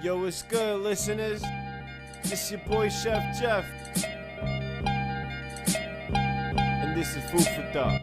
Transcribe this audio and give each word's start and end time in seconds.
Yo, 0.00 0.16
what's 0.20 0.42
good, 0.42 0.80
listeners? 0.80 1.42
This 2.22 2.52
your 2.52 2.60
boy 2.60 2.88
Chef 2.88 3.40
Jeff. 3.40 3.64
And 6.14 6.96
this 6.96 7.16
is 7.16 7.30
Food 7.32 7.42
for 7.42 7.72
Thought. 7.72 8.02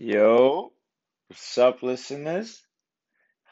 Yo, 0.00 0.72
what's 1.28 1.58
up, 1.58 1.84
listeners? 1.84 2.66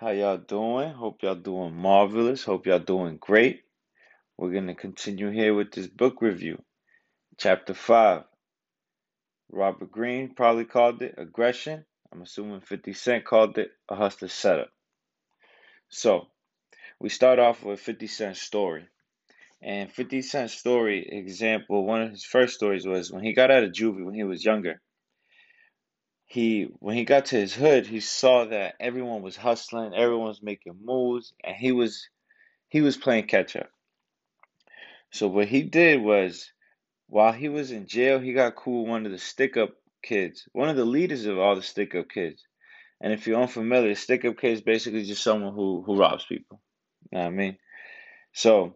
How 0.00 0.10
y'all 0.10 0.38
doing? 0.38 0.92
Hope 0.92 1.24
y'all 1.24 1.34
doing 1.34 1.74
marvelous. 1.74 2.44
Hope 2.44 2.68
y'all 2.68 2.78
doing 2.78 3.16
great. 3.16 3.64
We're 4.36 4.52
gonna 4.52 4.76
continue 4.76 5.30
here 5.30 5.54
with 5.54 5.72
this 5.72 5.88
book 5.88 6.22
review. 6.22 6.62
Chapter 7.36 7.74
5. 7.74 8.22
Robert 9.50 9.90
Greene 9.90 10.36
probably 10.36 10.66
called 10.66 11.02
it 11.02 11.16
Aggression. 11.18 11.84
I'm 12.12 12.22
assuming 12.22 12.60
50 12.60 12.92
Cent 12.92 13.24
called 13.24 13.58
it 13.58 13.72
A 13.88 13.96
Hustler 13.96 14.28
Setup. 14.28 14.70
So, 15.88 16.28
we 17.00 17.08
start 17.08 17.40
off 17.40 17.64
with 17.64 17.80
50 17.80 18.06
Cent's 18.06 18.40
story. 18.40 18.86
And 19.60 19.90
50 19.90 20.22
Cent's 20.22 20.54
story 20.54 21.08
example, 21.10 21.84
one 21.84 22.02
of 22.02 22.10
his 22.12 22.24
first 22.24 22.54
stories 22.54 22.86
was 22.86 23.10
when 23.10 23.24
he 23.24 23.32
got 23.32 23.50
out 23.50 23.64
of 23.64 23.72
juvie 23.72 24.04
when 24.04 24.14
he 24.14 24.22
was 24.22 24.44
younger 24.44 24.80
he 26.28 26.68
when 26.78 26.94
he 26.94 27.04
got 27.04 27.26
to 27.26 27.36
his 27.36 27.54
hood, 27.54 27.86
he 27.86 28.00
saw 28.00 28.44
that 28.44 28.74
everyone 28.78 29.22
was 29.22 29.34
hustling, 29.34 29.94
everyone 29.94 30.28
was 30.28 30.42
making 30.42 30.78
moves, 30.84 31.32
and 31.42 31.56
he 31.56 31.72
was 31.72 32.06
he 32.68 32.82
was 32.82 32.98
playing 32.98 33.26
catch 33.26 33.56
up. 33.56 33.70
So 35.10 35.26
what 35.26 35.48
he 35.48 35.62
did 35.62 36.02
was 36.02 36.52
while 37.06 37.32
he 37.32 37.48
was 37.48 37.72
in 37.72 37.86
jail, 37.86 38.18
he 38.20 38.34
got 38.34 38.56
cool 38.56 38.82
with 38.82 38.90
one 38.90 39.06
of 39.06 39.12
the 39.12 39.18
stick 39.18 39.56
up 39.56 39.70
kids, 40.02 40.46
one 40.52 40.68
of 40.68 40.76
the 40.76 40.84
leaders 40.84 41.24
of 41.24 41.38
all 41.38 41.56
the 41.56 41.62
stick 41.62 41.94
up 41.94 42.10
kids. 42.10 42.46
And 43.00 43.10
if 43.10 43.26
you're 43.26 43.40
unfamiliar, 43.40 43.94
stick 43.94 44.26
up 44.26 44.36
kids 44.36 44.60
basically 44.60 45.04
just 45.04 45.24
someone 45.24 45.54
who 45.54 45.82
who 45.82 45.96
robs 45.96 46.26
people. 46.26 46.60
You 47.10 47.18
know 47.18 47.24
what 47.24 47.32
I 47.32 47.34
mean? 47.36 47.56
So 48.34 48.74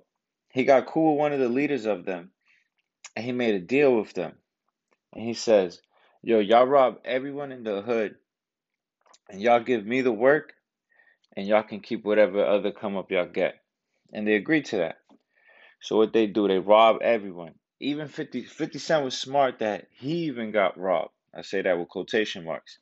he 0.49 0.65
got 0.65 0.87
cool 0.87 1.13
with 1.13 1.21
one 1.21 1.33
of 1.35 1.39
the 1.39 1.51
leaders 1.51 1.85
of 1.85 2.07
them 2.07 2.31
and 3.15 3.27
he 3.27 3.33
made 3.33 3.57
a 3.57 3.61
deal 3.61 3.95
with 3.95 4.15
them. 4.15 4.33
And 5.13 5.23
he 5.23 5.35
says, 5.35 5.83
Yo, 6.25 6.39
y'all 6.39 6.65
rob 6.65 6.99
everyone 7.05 7.51
in 7.51 7.65
the 7.65 7.83
hood, 7.83 8.15
and 9.29 9.43
y'all 9.43 9.59
give 9.59 9.85
me 9.85 10.03
the 10.03 10.13
work, 10.13 10.53
and 11.37 11.49
y'all 11.49 11.65
can 11.65 11.81
keep 11.81 12.05
whatever 12.05 12.47
other 12.47 12.71
come 12.71 12.97
up 12.97 13.11
y'all 13.11 13.27
get. 13.27 13.57
And 14.13 14.25
they 14.25 14.37
agreed 14.37 14.67
to 14.67 14.77
that. 14.77 14.99
So 15.81 15.97
what 15.97 16.13
they 16.13 16.29
do, 16.29 16.47
they 16.47 16.61
rob 16.61 17.03
everyone. 17.03 17.55
Even 17.81 18.07
50, 18.07 18.45
50 18.45 18.79
Cent 18.79 19.05
was 19.05 19.19
smart 19.19 19.59
that 19.59 19.89
he 19.91 20.27
even 20.27 20.53
got 20.53 20.79
robbed. 20.79 21.11
I 21.37 21.43
say 21.43 21.61
that 21.61 21.77
with 21.77 21.89
quotation 21.89 22.45
marks. 22.45 22.79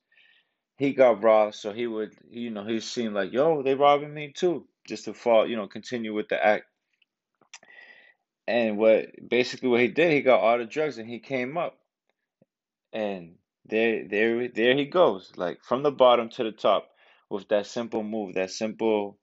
He 0.77 0.93
got 0.93 1.23
robbed, 1.23 1.55
so 1.55 1.73
he 1.73 1.87
would, 1.87 2.13
you 2.29 2.51
know, 2.51 2.67
he 2.67 2.81
seemed 2.81 3.15
like, 3.15 3.33
yo, 3.33 3.63
they 3.63 3.75
robbing 3.75 4.13
me 4.13 4.35
too, 4.37 4.67
just 4.87 5.07
to 5.07 5.15
fall, 5.15 5.49
you 5.49 5.57
know, 5.57 5.67
continue 5.67 6.13
with 6.13 6.29
the 6.29 6.45
act. 6.45 6.67
And 8.47 8.77
what 8.77 9.07
basically 9.27 9.71
what 9.71 9.81
he 9.81 9.89
did, 9.89 10.13
he 10.13 10.21
got 10.21 10.41
all 10.41 10.59
the 10.59 10.67
drugs 10.67 10.99
and 10.99 11.09
he 11.09 11.21
came 11.21 11.57
up 11.57 11.80
and 12.93 13.37
there 13.67 14.07
there 14.09 14.49
there 14.49 14.75
he 14.77 14.87
goes 14.87 15.33
like 15.37 15.63
from 15.63 15.83
the 15.83 15.91
bottom 15.93 16.29
to 16.29 16.45
the 16.45 16.53
top 16.53 16.89
with 17.29 17.49
that 17.49 17.67
simple 17.67 18.03
move 18.03 18.35
that 18.35 18.51
simple 18.51 19.19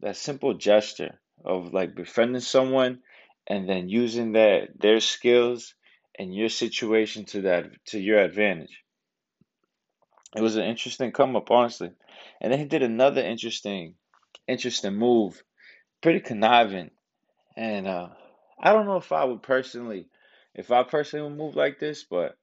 that 0.00 0.16
simple 0.16 0.54
gesture 0.54 1.20
of 1.44 1.72
like 1.72 1.94
befriending 1.94 2.40
someone 2.40 3.00
and 3.46 3.68
then 3.68 3.88
using 3.88 4.32
that 4.32 4.68
their 4.78 5.00
skills 5.00 5.74
and 6.18 6.34
your 6.34 6.48
situation 6.48 7.24
to 7.24 7.42
that 7.42 7.66
to 7.86 7.98
your 7.98 8.20
advantage. 8.20 8.82
It 10.36 10.40
was 10.40 10.56
an 10.56 10.64
interesting 10.64 11.12
come 11.12 11.36
up 11.36 11.50
honestly. 11.50 11.90
And 12.40 12.52
then 12.52 12.58
he 12.60 12.66
did 12.66 12.82
another 12.82 13.22
interesting 13.22 13.94
interesting 14.46 14.94
move 14.94 15.42
pretty 16.02 16.20
conniving. 16.20 16.90
And 17.56 17.86
uh 17.86 18.08
i 18.60 18.72
don't 18.72 18.86
know 18.86 18.96
if 18.96 19.10
i 19.12 19.24
would 19.24 19.42
personally 19.42 20.08
if 20.54 20.70
i 20.70 20.82
personally 20.84 21.28
would 21.28 21.36
move 21.36 21.56
like 21.56 21.80
this 21.80 22.04
but 22.04 22.36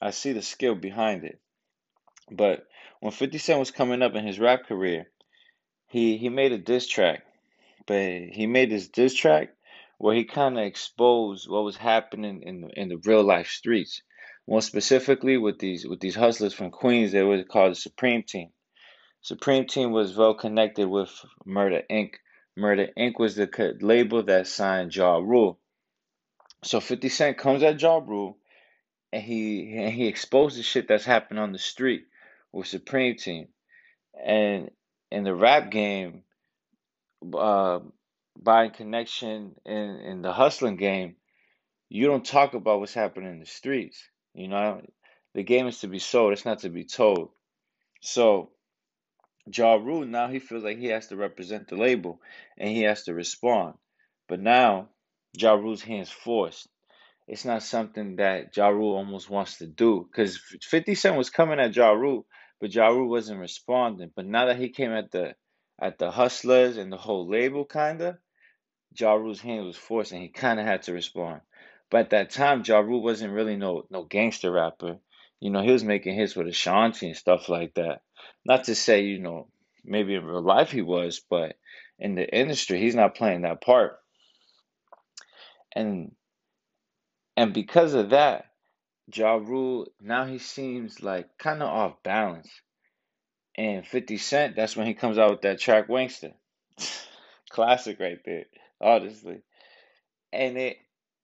I 0.00 0.10
see 0.10 0.32
the 0.32 0.42
skill 0.42 0.74
behind 0.74 1.24
it. 1.24 1.40
But 2.30 2.66
when 3.00 3.12
50 3.12 3.38
Cent 3.38 3.58
was 3.58 3.70
coming 3.70 4.02
up 4.02 4.14
in 4.14 4.26
his 4.26 4.38
rap 4.38 4.66
career, 4.66 5.10
he 5.88 6.16
he 6.18 6.28
made 6.28 6.52
a 6.52 6.58
diss 6.58 6.86
track. 6.86 7.24
But 7.86 8.02
he 8.32 8.46
made 8.46 8.70
this 8.70 8.88
diss 8.88 9.14
track 9.14 9.54
where 9.96 10.14
he 10.14 10.24
kind 10.24 10.58
of 10.58 10.64
exposed 10.64 11.48
what 11.48 11.64
was 11.64 11.76
happening 11.76 12.42
in 12.42 12.60
the, 12.60 12.68
in 12.80 12.88
the 12.88 12.98
real 12.98 13.24
life 13.24 13.48
streets. 13.48 14.02
More 14.46 14.62
specifically, 14.62 15.36
with 15.36 15.58
these 15.58 15.86
with 15.86 16.00
these 16.00 16.14
hustlers 16.14 16.54
from 16.54 16.70
Queens, 16.70 17.12
they 17.12 17.22
were 17.22 17.42
called 17.42 17.72
the 17.72 17.76
Supreme 17.76 18.22
Team. 18.22 18.50
Supreme 19.20 19.66
Team 19.66 19.90
was 19.90 20.16
well 20.16 20.34
connected 20.34 20.88
with 20.88 21.10
Murder 21.44 21.82
Inc. 21.90 22.14
Murder 22.56 22.88
Inc. 22.96 23.18
was 23.18 23.34
the 23.34 23.76
label 23.80 24.22
that 24.22 24.46
signed 24.46 24.94
Ja 24.94 25.16
Rule. 25.16 25.58
So 26.62 26.80
50 26.80 27.08
Cent 27.08 27.38
comes 27.38 27.62
at 27.62 27.80
Ja 27.80 27.98
Rule 27.98 28.38
and 29.12 29.22
he 29.22 29.76
and 29.76 29.92
he 29.92 30.06
exposed 30.06 30.58
the 30.58 30.62
shit 30.62 30.88
that's 30.88 31.04
happening 31.04 31.42
on 31.42 31.52
the 31.52 31.58
street 31.58 32.06
with 32.52 32.66
Supreme 32.66 33.16
Team, 33.16 33.48
and 34.22 34.70
in 35.10 35.24
the 35.24 35.34
rap 35.34 35.70
game, 35.70 36.24
uh, 37.34 37.80
connection 38.44 39.54
in 39.64 40.00
in 40.00 40.22
the 40.22 40.32
hustling 40.32 40.76
game, 40.76 41.16
you 41.88 42.06
don't 42.06 42.24
talk 42.24 42.54
about 42.54 42.80
what's 42.80 42.94
happening 42.94 43.32
in 43.32 43.40
the 43.40 43.46
streets. 43.46 44.02
You 44.34 44.48
know, 44.48 44.82
the 45.34 45.42
game 45.42 45.66
is 45.66 45.80
to 45.80 45.88
be 45.88 45.98
sold; 45.98 46.32
it's 46.32 46.44
not 46.44 46.60
to 46.60 46.68
be 46.68 46.84
told. 46.84 47.30
So, 48.00 48.50
Ja 49.52 49.74
Rule 49.74 50.04
now 50.06 50.28
he 50.28 50.38
feels 50.38 50.64
like 50.64 50.78
he 50.78 50.86
has 50.86 51.08
to 51.08 51.16
represent 51.16 51.68
the 51.68 51.76
label 51.76 52.20
and 52.58 52.68
he 52.68 52.82
has 52.82 53.04
to 53.04 53.14
respond, 53.14 53.74
but 54.28 54.38
now 54.40 54.90
Ja 55.36 55.54
Rule's 55.54 55.82
hands 55.82 56.10
forced 56.10 56.68
it's 57.28 57.44
not 57.44 57.62
something 57.62 58.16
that 58.16 58.56
Ja 58.56 58.68
Rule 58.68 58.96
almost 58.96 59.28
wants 59.28 59.58
to 59.58 59.66
do. 59.66 60.08
Because 60.10 60.40
50 60.62 60.94
Cent 60.94 61.16
was 61.16 61.28
coming 61.28 61.60
at 61.60 61.76
Ja 61.76 61.90
Rule, 61.90 62.26
but 62.58 62.74
Ja 62.74 62.88
Rule 62.88 63.10
wasn't 63.10 63.40
responding. 63.40 64.10
But 64.16 64.24
now 64.24 64.46
that 64.46 64.58
he 64.58 64.70
came 64.70 64.92
at 64.92 65.10
the 65.10 65.34
at 65.80 65.98
the 65.98 66.10
hustlers 66.10 66.78
and 66.78 66.90
the 66.90 66.96
whole 66.96 67.28
label 67.28 67.64
kinda, 67.66 68.18
Ja 68.98 69.12
Rule's 69.12 69.40
hand 69.40 69.66
was 69.66 69.76
forced 69.76 70.12
and 70.12 70.22
he 70.22 70.28
kinda 70.28 70.64
had 70.64 70.82
to 70.84 70.92
respond. 70.94 71.42
But 71.90 72.00
at 72.00 72.10
that 72.10 72.30
time, 72.30 72.62
Ja 72.66 72.78
Rule 72.78 73.02
wasn't 73.02 73.34
really 73.34 73.56
no 73.56 73.84
no 73.90 74.04
gangster 74.04 74.50
rapper. 74.50 74.98
You 75.38 75.50
know, 75.50 75.62
he 75.62 75.70
was 75.70 75.84
making 75.84 76.14
hits 76.14 76.34
with 76.34 76.48
Ashanti 76.48 77.08
and 77.08 77.16
stuff 77.16 77.48
like 77.50 77.74
that. 77.74 78.00
Not 78.44 78.64
to 78.64 78.74
say, 78.74 79.02
you 79.02 79.18
know, 79.18 79.48
maybe 79.84 80.14
in 80.14 80.24
real 80.24 80.42
life 80.42 80.70
he 80.70 80.82
was, 80.82 81.20
but 81.20 81.56
in 81.98 82.14
the 82.14 82.26
industry, 82.26 82.80
he's 82.80 82.96
not 82.96 83.14
playing 83.14 83.42
that 83.42 83.60
part. 83.60 83.98
And 85.76 86.12
and 87.38 87.54
because 87.54 87.94
of 87.94 88.10
that, 88.10 88.46
Ja 89.14 89.36
Rule, 89.36 89.86
now 90.00 90.26
he 90.26 90.38
seems 90.38 91.04
like 91.04 91.38
kind 91.38 91.62
of 91.62 91.68
off 91.68 92.02
balance. 92.02 92.50
And 93.56 93.86
50 93.86 94.18
Cent, 94.18 94.56
that's 94.56 94.76
when 94.76 94.88
he 94.88 94.94
comes 94.94 95.18
out 95.18 95.30
with 95.30 95.42
that 95.42 95.60
track 95.60 95.86
Wanksta. 95.86 96.32
Classic 97.48 98.00
right 98.00 98.18
there, 98.24 98.46
honestly. 98.80 99.42
And 100.32 100.58
it 100.58 100.78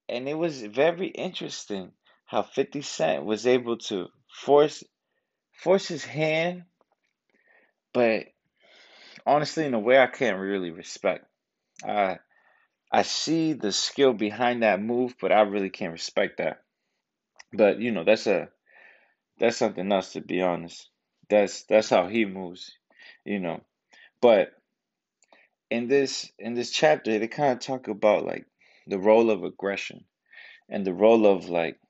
and 0.09 0.29
it 0.29 0.35
was 0.35 0.63
very 0.63 1.09
interesting 1.09 1.91
how 2.27 2.43
50 2.43 2.83
Cent 2.83 3.25
was 3.25 3.49
able 3.49 3.79
to 3.89 4.07
force 4.31 4.85
force 5.53 5.89
his 5.89 6.05
hand, 6.05 6.63
but 7.93 8.27
honestly 9.27 9.65
in 9.65 9.75
a 9.75 9.81
way 9.81 9.99
I 9.99 10.07
can't 10.07 10.39
really 10.39 10.71
respect. 10.71 11.27
I 11.85 12.19
I 12.95 13.03
see 13.03 13.55
the 13.55 13.73
skill 13.73 14.13
behind 14.13 14.63
that 14.63 14.81
move, 14.81 15.17
but 15.21 15.33
I 15.33 15.41
really 15.41 15.69
can't 15.69 15.93
respect 15.93 16.37
that. 16.37 16.63
But 17.53 17.81
you 17.81 17.91
know, 17.91 18.05
that's 18.05 18.29
a 18.29 18.51
that's 19.41 19.57
something 19.57 19.91
else 19.91 20.13
to 20.13 20.21
be 20.21 20.43
honest. 20.43 20.89
That's 21.29 21.65
that's 21.65 21.91
how 21.91 22.07
he 22.07 22.25
moves, 22.25 22.71
you 23.25 23.41
know. 23.41 23.63
But 24.21 24.53
in 25.71 25.89
this 25.89 26.31
in 26.39 26.55
this 26.55 26.71
chapter, 26.71 27.19
they 27.19 27.27
kind 27.27 27.53
of 27.53 27.59
talk 27.59 27.89
about 27.89 28.25
like 28.25 28.47
the 28.87 29.01
role 29.01 29.29
of 29.29 29.43
aggression 29.43 30.05
and 30.69 30.87
the 30.87 30.95
role 30.95 31.27
of 31.27 31.49
like 31.49 31.81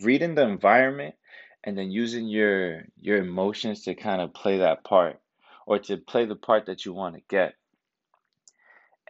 reading 0.00 0.34
the 0.34 0.48
environment 0.48 1.16
and 1.64 1.76
then 1.76 1.90
using 1.90 2.28
your 2.28 2.84
your 2.98 3.18
emotions 3.18 3.82
to 3.82 3.94
kind 3.94 4.22
of 4.22 4.32
play 4.32 4.56
that 4.56 4.84
part 4.84 5.20
or 5.66 5.78
to 5.80 5.98
play 5.98 6.24
the 6.24 6.34
part 6.34 6.64
that 6.64 6.86
you 6.86 6.94
want 6.94 7.14
to 7.14 7.20
get. 7.28 7.56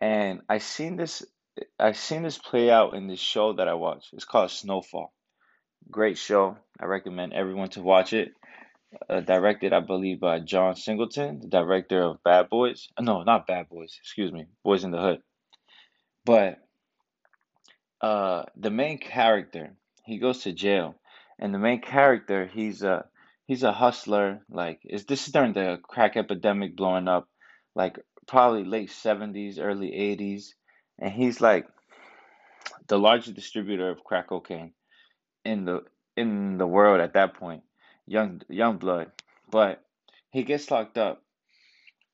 And 0.03 0.43
I 0.51 0.59
seen 0.59 0.97
this 0.97 1.25
I 1.79 1.93
seen 1.93 2.25
this 2.25 2.39
play 2.39 2.71
out 2.71 2.95
in 2.95 3.09
this 3.09 3.21
show 3.21 3.55
that 3.55 3.69
I 3.69 3.75
watched. 3.75 4.13
It's 4.15 4.27
called 4.27 4.51
Snowfall. 4.51 5.15
Great 5.91 6.19
show. 6.19 6.59
I 6.81 6.87
recommend 6.87 7.35
everyone 7.35 7.71
to 7.71 7.83
watch 7.83 8.13
it. 8.15 8.33
uh, 9.09 9.21
directed, 9.21 9.73
I 9.73 9.81
believe, 9.81 10.21
by 10.21 10.41
John 10.41 10.77
Singleton, 10.77 11.41
the 11.41 11.49
director 11.49 12.03
of 12.03 12.23
Bad 12.25 12.49
Boys. 12.51 12.89
Uh, 12.97 13.03
No, 13.03 13.23
not 13.23 13.47
Bad 13.47 13.69
Boys. 13.71 13.97
Excuse 14.01 14.33
me, 14.33 14.47
Boys 14.65 14.85
in 14.85 14.91
the 14.91 15.01
Hood. 15.01 15.23
But 16.25 16.59
uh, 18.01 18.45
the 18.57 18.71
main 18.71 18.99
character, 18.99 19.75
he 20.05 20.19
goes 20.19 20.43
to 20.43 20.53
jail, 20.53 20.97
and 21.39 21.55
the 21.55 21.59
main 21.59 21.81
character, 21.81 22.47
he's 22.53 22.83
a 22.83 23.07
he's 23.47 23.63
a 23.63 23.73
hustler. 23.73 24.43
Like, 24.51 24.81
is 24.85 25.07
this 25.07 25.27
is 25.27 25.33
during 25.33 25.53
the 25.55 25.81
crack 25.83 26.17
epidemic 26.17 26.77
blowing 26.77 27.09
up, 27.09 27.29
like 27.75 27.99
probably 28.27 28.65
late 28.65 28.91
seventies, 28.91 29.59
early 29.59 29.95
eighties, 29.95 30.55
and 30.99 31.13
he's 31.13 31.41
like 31.41 31.67
the 32.87 32.99
largest 32.99 33.35
distributor 33.35 33.91
of 33.91 34.05
crack 34.05 34.29
cocaine 34.29 34.73
in 35.45 35.65
the 35.65 35.83
in 36.17 36.59
the 36.59 36.67
world 36.67 37.01
at 37.01 37.15
that 37.15 37.35
point, 37.35 37.63
young 38.07 38.43
young 38.49 38.79
blood. 38.79 39.11
But 39.51 39.83
he 40.31 40.45
gets 40.45 40.71
locked 40.71 40.99
up, 40.99 41.23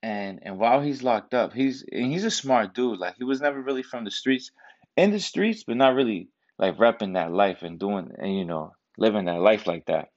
and 0.03 0.41
and 0.43 0.59
while 0.59 0.81
he's 0.81 1.03
locked 1.03 1.35
up, 1.35 1.53
he's 1.53 1.85
and 1.91 2.13
he's 2.13 2.25
a 2.25 2.31
smart 2.31 2.75
dude. 2.75 2.99
Like 2.99 3.17
he 3.17 3.25
was 3.25 3.41
never 3.41 3.61
really 3.61 3.83
from 3.83 4.05
the 4.05 4.11
streets, 4.11 4.51
in 4.97 5.11
the 5.11 5.21
streets, 5.21 5.65
but 5.65 5.77
not 5.77 5.95
really 5.95 6.29
like 6.59 6.77
repping 6.77 7.15
that 7.15 7.33
life 7.33 7.63
and 7.63 7.79
doing 7.79 8.11
and 8.19 8.37
you 8.37 8.45
know 8.45 8.73
living 8.97 9.27
that 9.27 9.41
life 9.41 9.67
like 9.67 9.87
that. 9.87 10.09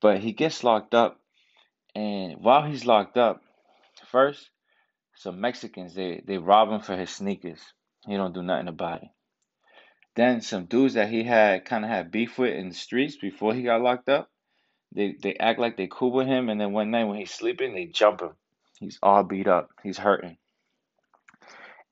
But 0.00 0.18
he 0.18 0.32
gets 0.32 0.64
locked 0.64 0.94
up, 0.94 1.20
and 1.94 2.36
while 2.38 2.62
he's 2.62 2.84
locked 2.84 3.16
up, 3.16 3.42
first 4.10 4.50
some 5.16 5.40
Mexicans 5.40 5.94
they 5.94 6.22
they 6.26 6.38
rob 6.38 6.70
him 6.70 6.80
for 6.80 6.96
his 6.96 7.10
sneakers. 7.10 7.60
He 8.06 8.16
don't 8.16 8.34
do 8.34 8.42
nothing 8.42 8.68
about 8.68 9.02
it. 9.02 9.08
Then 10.16 10.40
some 10.40 10.66
dudes 10.66 10.94
that 10.94 11.08
he 11.08 11.24
had 11.24 11.64
kind 11.64 11.84
of 11.84 11.90
had 11.90 12.10
beef 12.10 12.38
with 12.38 12.54
in 12.54 12.68
the 12.68 12.74
streets 12.74 13.16
before 13.16 13.54
he 13.54 13.62
got 13.62 13.80
locked 13.80 14.08
up, 14.08 14.30
they 14.94 15.16
they 15.20 15.34
act 15.34 15.58
like 15.58 15.76
they 15.76 15.88
cool 15.90 16.12
with 16.12 16.26
him, 16.26 16.48
and 16.48 16.60
then 16.60 16.72
one 16.72 16.90
night 16.90 17.04
when 17.04 17.18
he's 17.18 17.32
sleeping, 17.32 17.74
they 17.74 17.86
jump 17.86 18.20
him. 18.20 18.34
He's 18.78 18.98
all 19.02 19.24
beat 19.24 19.48
up. 19.48 19.70
He's 19.82 19.98
hurting. 19.98 20.36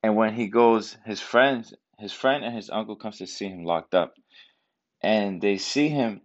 And 0.02 0.16
when 0.16 0.34
he 0.34 0.48
goes, 0.48 0.96
his 1.04 1.20
friends, 1.20 1.74
his 1.98 2.12
friend 2.12 2.44
and 2.44 2.54
his 2.54 2.70
uncle 2.70 2.96
comes 2.96 3.18
to 3.18 3.26
see 3.26 3.46
him 3.46 3.64
locked 3.64 3.94
up, 3.94 4.14
and 5.00 5.40
they 5.40 5.58
see 5.58 5.88
him, 5.88 6.22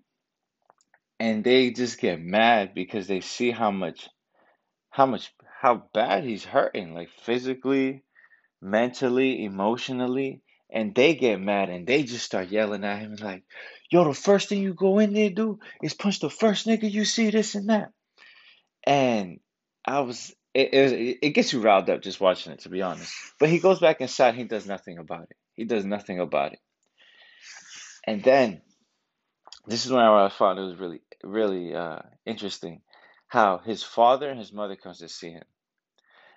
and 1.19 1.43
they 1.43 1.71
just 1.71 1.99
get 1.99 2.19
mad 2.21 2.73
because 2.73 3.07
they 3.07 3.21
see 3.21 3.51
how 3.51 3.71
much, 3.71 4.09
how 4.97 5.05
much, 5.05 5.31
how 5.61 5.83
bad 5.93 6.23
he's 6.23 6.43
hurting, 6.43 6.95
like 6.95 7.09
physically, 7.21 8.01
mentally, 8.59 9.45
emotionally, 9.45 10.41
and 10.71 10.95
they 10.95 11.13
get 11.13 11.39
mad 11.39 11.69
and 11.69 11.85
they 11.85 12.01
just 12.01 12.25
start 12.25 12.49
yelling 12.49 12.83
at 12.83 12.97
him 12.97 13.15
like, 13.21 13.43
"Yo, 13.91 14.03
the 14.05 14.15
first 14.15 14.49
thing 14.49 14.63
you 14.63 14.73
go 14.73 14.97
in 14.97 15.13
there 15.13 15.29
do 15.29 15.59
is 15.83 15.93
punch 15.93 16.19
the 16.19 16.31
first 16.31 16.65
nigga 16.65 16.91
you 16.91 17.05
see, 17.05 17.29
this 17.29 17.53
and 17.53 17.69
that." 17.69 17.89
And 18.87 19.39
I 19.85 19.99
was, 19.99 20.33
it, 20.55 20.73
it, 20.73 21.17
it 21.21 21.29
gets 21.29 21.53
you 21.53 21.61
riled 21.61 21.91
up 21.91 22.01
just 22.01 22.19
watching 22.19 22.53
it, 22.53 22.61
to 22.61 22.69
be 22.69 22.81
honest. 22.81 23.13
But 23.39 23.49
he 23.49 23.59
goes 23.59 23.77
back 23.77 24.01
inside, 24.01 24.33
he 24.33 24.45
does 24.45 24.65
nothing 24.65 24.97
about 24.97 25.27
it. 25.29 25.37
He 25.53 25.65
does 25.65 25.85
nothing 25.85 26.19
about 26.19 26.53
it. 26.53 26.59
And 28.03 28.23
then, 28.23 28.61
this 29.67 29.85
is 29.85 29.91
when 29.91 30.03
I 30.03 30.29
found 30.29 30.57
it 30.57 30.63
was 30.63 30.79
really, 30.79 31.01
really 31.23 31.75
uh, 31.75 31.99
interesting 32.25 32.81
how 33.27 33.59
his 33.59 33.83
father 33.83 34.29
and 34.29 34.39
his 34.39 34.53
mother 34.53 34.75
comes 34.75 34.99
to 34.99 35.09
see 35.09 35.31
him. 35.31 35.43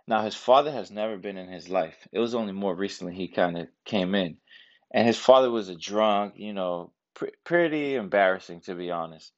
Now, 0.07 0.23
his 0.23 0.35
father 0.35 0.73
has 0.73 0.91
never 0.91 1.17
been 1.17 1.37
in 1.37 1.49
his 1.49 1.69
life. 1.69 1.97
It 2.13 2.19
was 2.19 2.35
only 2.35 2.53
more 2.53 2.75
recently 2.75 3.15
he 3.15 3.29
kind 3.29 3.57
of 3.57 3.69
came 3.85 4.15
in. 4.15 4.39
And 4.93 5.07
his 5.07 5.19
father 5.19 5.51
was 5.51 5.69
a 5.69 5.77
drunk, 5.77 6.35
you 6.37 6.53
know, 6.53 6.93
pr- 7.15 7.27
pretty 7.45 7.95
embarrassing, 7.95 8.63
to 8.63 8.75
be 8.75 8.91
honest. 8.91 9.33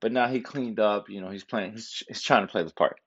But 0.00 0.12
now 0.12 0.28
he 0.28 0.40
cleaned 0.40 0.78
up, 0.78 1.08
you 1.08 1.20
know, 1.20 1.30
he's 1.30 1.44
playing, 1.44 1.72
he's, 1.72 2.02
he's 2.06 2.22
trying 2.22 2.46
to 2.46 2.50
play 2.50 2.62
the 2.62 2.70
part. 2.70 3.00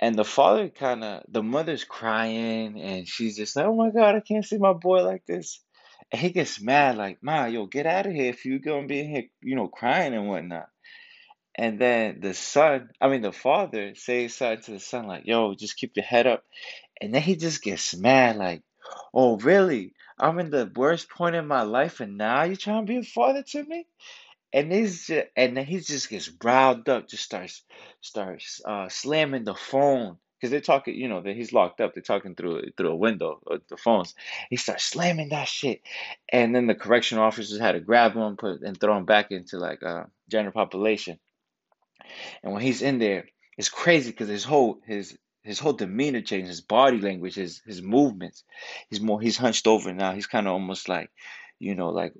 And 0.00 0.16
the 0.16 0.24
father 0.24 0.68
kind 0.68 1.04
of, 1.04 1.22
the 1.28 1.42
mother's 1.42 1.84
crying, 1.84 2.80
and 2.80 3.06
she's 3.06 3.36
just 3.36 3.54
like, 3.56 3.66
oh 3.66 3.76
my 3.76 3.90
God, 3.90 4.14
I 4.16 4.20
can't 4.20 4.44
see 4.44 4.58
my 4.58 4.72
boy 4.72 5.04
like 5.04 5.24
this. 5.26 5.62
And 6.10 6.20
he 6.20 6.30
gets 6.30 6.60
mad, 6.60 6.96
like, 6.96 7.18
Ma, 7.22 7.46
yo, 7.46 7.66
get 7.66 7.86
out 7.86 8.06
of 8.06 8.12
here 8.12 8.30
if 8.30 8.44
you're 8.44 8.58
gonna 8.58 8.86
be 8.86 9.00
in 9.00 9.10
here, 9.10 9.24
you 9.42 9.56
know, 9.56 9.68
crying 9.68 10.14
and 10.14 10.28
whatnot. 10.28 10.68
And 11.58 11.78
then 11.78 12.20
the 12.20 12.34
son, 12.34 12.90
I 13.00 13.08
mean, 13.08 13.22
the 13.22 13.32
father 13.32 13.94
says 13.94 14.34
something 14.34 14.62
to 14.64 14.70
the 14.72 14.80
son, 14.80 15.06
like, 15.06 15.22
yo, 15.24 15.54
just 15.54 15.76
keep 15.76 15.96
your 15.96 16.04
head 16.04 16.26
up. 16.26 16.44
And 17.00 17.14
then 17.14 17.22
he 17.22 17.36
just 17.36 17.62
gets 17.62 17.96
mad, 17.96 18.36
like, 18.36 18.62
oh, 19.14 19.38
really? 19.38 19.94
I'm 20.18 20.38
in 20.38 20.50
the 20.50 20.70
worst 20.74 21.08
point 21.10 21.34
in 21.34 21.46
my 21.46 21.62
life, 21.62 22.00
and 22.00 22.16
now 22.16 22.44
you're 22.44 22.56
trying 22.56 22.86
to 22.86 22.92
be 22.92 22.98
a 22.98 23.02
father 23.02 23.42
to 23.42 23.64
me? 23.64 23.86
And 24.52 24.72
he's 24.72 25.06
just, 25.06 25.26
and 25.36 25.56
then 25.56 25.66
he 25.66 25.80
just 25.80 26.08
gets 26.08 26.30
riled 26.42 26.88
up, 26.88 27.08
just 27.08 27.24
starts 27.24 27.62
starts 28.00 28.60
uh, 28.64 28.88
slamming 28.88 29.44
the 29.44 29.54
phone 29.54 30.16
because 30.38 30.50
they're 30.50 30.60
talking, 30.60 30.94
you 30.94 31.08
know, 31.08 31.20
that 31.20 31.36
he's 31.36 31.52
locked 31.52 31.80
up. 31.80 31.94
They're 31.94 32.02
talking 32.02 32.34
through 32.34 32.70
through 32.76 32.90
a 32.90 32.96
window, 32.96 33.40
uh, 33.50 33.58
the 33.68 33.76
phones. 33.76 34.14
He 34.48 34.56
starts 34.56 34.84
slamming 34.84 35.30
that 35.30 35.48
shit, 35.48 35.82
and 36.30 36.54
then 36.54 36.66
the 36.66 36.74
correctional 36.74 37.24
officers 37.24 37.58
had 37.58 37.72
to 37.72 37.80
grab 37.80 38.14
him, 38.14 38.36
put 38.36 38.62
and 38.62 38.78
throw 38.78 38.96
him 38.96 39.04
back 39.04 39.30
into 39.30 39.58
like 39.58 39.82
uh, 39.82 40.04
general 40.30 40.52
population. 40.52 41.18
And 42.42 42.52
when 42.52 42.62
he's 42.62 42.82
in 42.82 42.98
there, 42.98 43.26
it's 43.56 43.68
crazy 43.68 44.10
because 44.10 44.28
his 44.28 44.44
whole 44.44 44.80
his 44.86 45.16
his 45.42 45.58
whole 45.58 45.72
demeanor 45.72 46.22
changes, 46.22 46.48
his 46.48 46.60
body 46.60 46.98
language, 46.98 47.34
his 47.34 47.62
his 47.66 47.82
movements. 47.82 48.44
He's 48.90 49.00
more 49.00 49.20
he's 49.20 49.36
hunched 49.36 49.66
over 49.66 49.92
now. 49.92 50.12
He's 50.12 50.26
kind 50.26 50.46
of 50.46 50.52
almost 50.52 50.88
like, 50.88 51.10
you 51.58 51.74
know, 51.74 51.90
like 51.90 52.14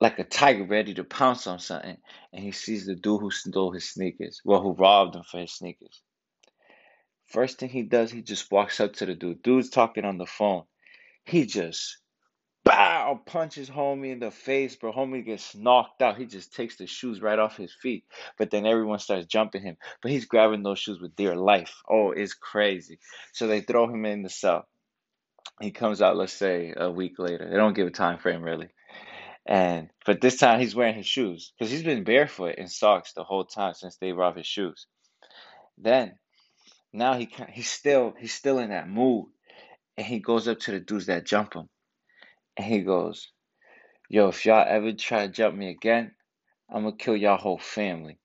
like 0.00 0.18
a 0.18 0.24
tiger 0.24 0.64
ready 0.64 0.94
to 0.94 1.04
pounce 1.04 1.46
on 1.46 1.58
something. 1.58 1.96
And 2.32 2.42
he 2.42 2.52
sees 2.52 2.86
the 2.86 2.94
dude 2.94 3.20
who 3.20 3.30
stole 3.30 3.72
his 3.72 3.88
sneakers, 3.88 4.40
well, 4.44 4.62
who 4.62 4.72
robbed 4.72 5.16
him 5.16 5.22
for 5.22 5.38
his 5.40 5.52
sneakers. 5.52 6.02
First 7.26 7.58
thing 7.58 7.68
he 7.68 7.82
does, 7.82 8.10
he 8.10 8.22
just 8.22 8.50
walks 8.50 8.80
up 8.80 8.94
to 8.94 9.06
the 9.06 9.14
dude. 9.14 9.42
Dude's 9.42 9.70
talking 9.70 10.04
on 10.04 10.18
the 10.18 10.26
phone. 10.26 10.64
He 11.24 11.46
just 11.46 11.98
bow 12.64 13.20
punches 13.26 13.70
homie 13.70 14.12
in 14.12 14.20
the 14.20 14.30
face, 14.30 14.76
bro. 14.76 14.92
Homie 14.92 15.24
gets 15.24 15.54
knocked 15.54 16.02
out. 16.02 16.18
He 16.18 16.26
just 16.26 16.54
takes 16.54 16.76
the 16.76 16.86
shoes 16.86 17.20
right 17.20 17.38
off 17.38 17.56
his 17.56 17.74
feet. 17.82 18.04
But 18.38 18.50
then 18.50 18.66
everyone 18.66 18.98
starts 18.98 19.26
jumping 19.26 19.62
him. 19.62 19.76
But 20.02 20.10
he's 20.10 20.26
grabbing 20.26 20.62
those 20.62 20.78
shoes 20.78 21.00
with 21.00 21.16
dear 21.16 21.36
life. 21.36 21.82
Oh, 21.88 22.12
it's 22.12 22.34
crazy. 22.34 22.98
So 23.32 23.46
they 23.46 23.60
throw 23.60 23.88
him 23.88 24.04
in 24.04 24.22
the 24.22 24.30
cell. 24.30 24.66
He 25.60 25.70
comes 25.70 26.00
out, 26.00 26.16
let's 26.16 26.32
say, 26.32 26.72
a 26.76 26.90
week 26.90 27.18
later. 27.18 27.48
They 27.50 27.56
don't 27.56 27.74
give 27.74 27.86
a 27.86 27.90
time 27.90 28.18
frame 28.18 28.42
really. 28.42 28.68
And 29.46 29.88
but 30.04 30.20
this 30.20 30.36
time 30.36 30.60
he's 30.60 30.74
wearing 30.74 30.96
his 30.96 31.06
shoes 31.06 31.52
because 31.58 31.70
he's 31.70 31.82
been 31.82 32.04
barefoot 32.04 32.56
in 32.56 32.68
socks 32.68 33.12
the 33.12 33.24
whole 33.24 33.44
time 33.44 33.74
since 33.74 33.96
they 33.96 34.12
robbed 34.12 34.38
his 34.38 34.46
shoes. 34.46 34.86
Then 35.78 36.14
now 36.92 37.14
he 37.14 37.28
he's 37.50 37.70
still 37.70 38.14
he's 38.18 38.34
still 38.34 38.58
in 38.58 38.70
that 38.70 38.88
mood, 38.88 39.26
and 39.96 40.06
he 40.06 40.20
goes 40.20 40.46
up 40.46 40.60
to 40.60 40.72
the 40.72 40.80
dudes 40.80 41.06
that 41.06 41.26
jump 41.26 41.54
him, 41.54 41.68
and 42.60 42.70
he 42.70 42.82
goes, 42.82 43.32
"Yo, 44.10 44.28
if 44.28 44.44
y'all 44.44 44.66
ever 44.68 44.92
try 44.92 45.26
to 45.26 45.32
jump 45.32 45.56
me 45.56 45.70
again, 45.70 46.14
I'm 46.68 46.82
gonna 46.82 46.94
kill 46.94 47.16
y'all 47.16 47.38
whole 47.38 47.58
family." 47.58 48.18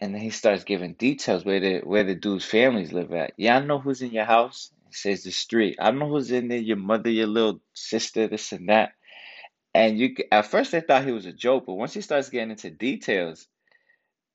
And 0.00 0.14
then 0.14 0.22
he 0.22 0.30
starts 0.30 0.62
giving 0.62 0.94
details 0.94 1.44
where 1.44 1.58
the 1.58 1.80
where 1.80 2.04
the 2.04 2.14
dudes' 2.14 2.44
families 2.44 2.92
live 2.92 3.12
at. 3.12 3.32
Yeah, 3.36 3.56
I 3.56 3.60
know 3.60 3.80
who's 3.80 4.02
in 4.02 4.12
your 4.12 4.24
house. 4.24 4.72
He 4.86 4.94
says 4.94 5.24
the 5.24 5.32
street. 5.32 5.78
I 5.80 5.90
know 5.90 6.08
who's 6.08 6.30
in 6.30 6.46
there. 6.46 6.58
Your 6.58 6.76
mother, 6.76 7.10
your 7.10 7.26
little 7.26 7.60
sister, 7.74 8.28
this 8.28 8.52
and 8.52 8.68
that. 8.68 8.92
And 9.74 9.98
you 9.98 10.14
at 10.30 10.46
first 10.46 10.70
they 10.70 10.80
thought 10.80 11.04
he 11.04 11.12
was 11.12 11.26
a 11.26 11.32
joke, 11.32 11.66
but 11.66 11.74
once 11.74 11.92
he 11.92 12.02
starts 12.02 12.30
getting 12.30 12.52
into 12.52 12.70
details, 12.70 13.48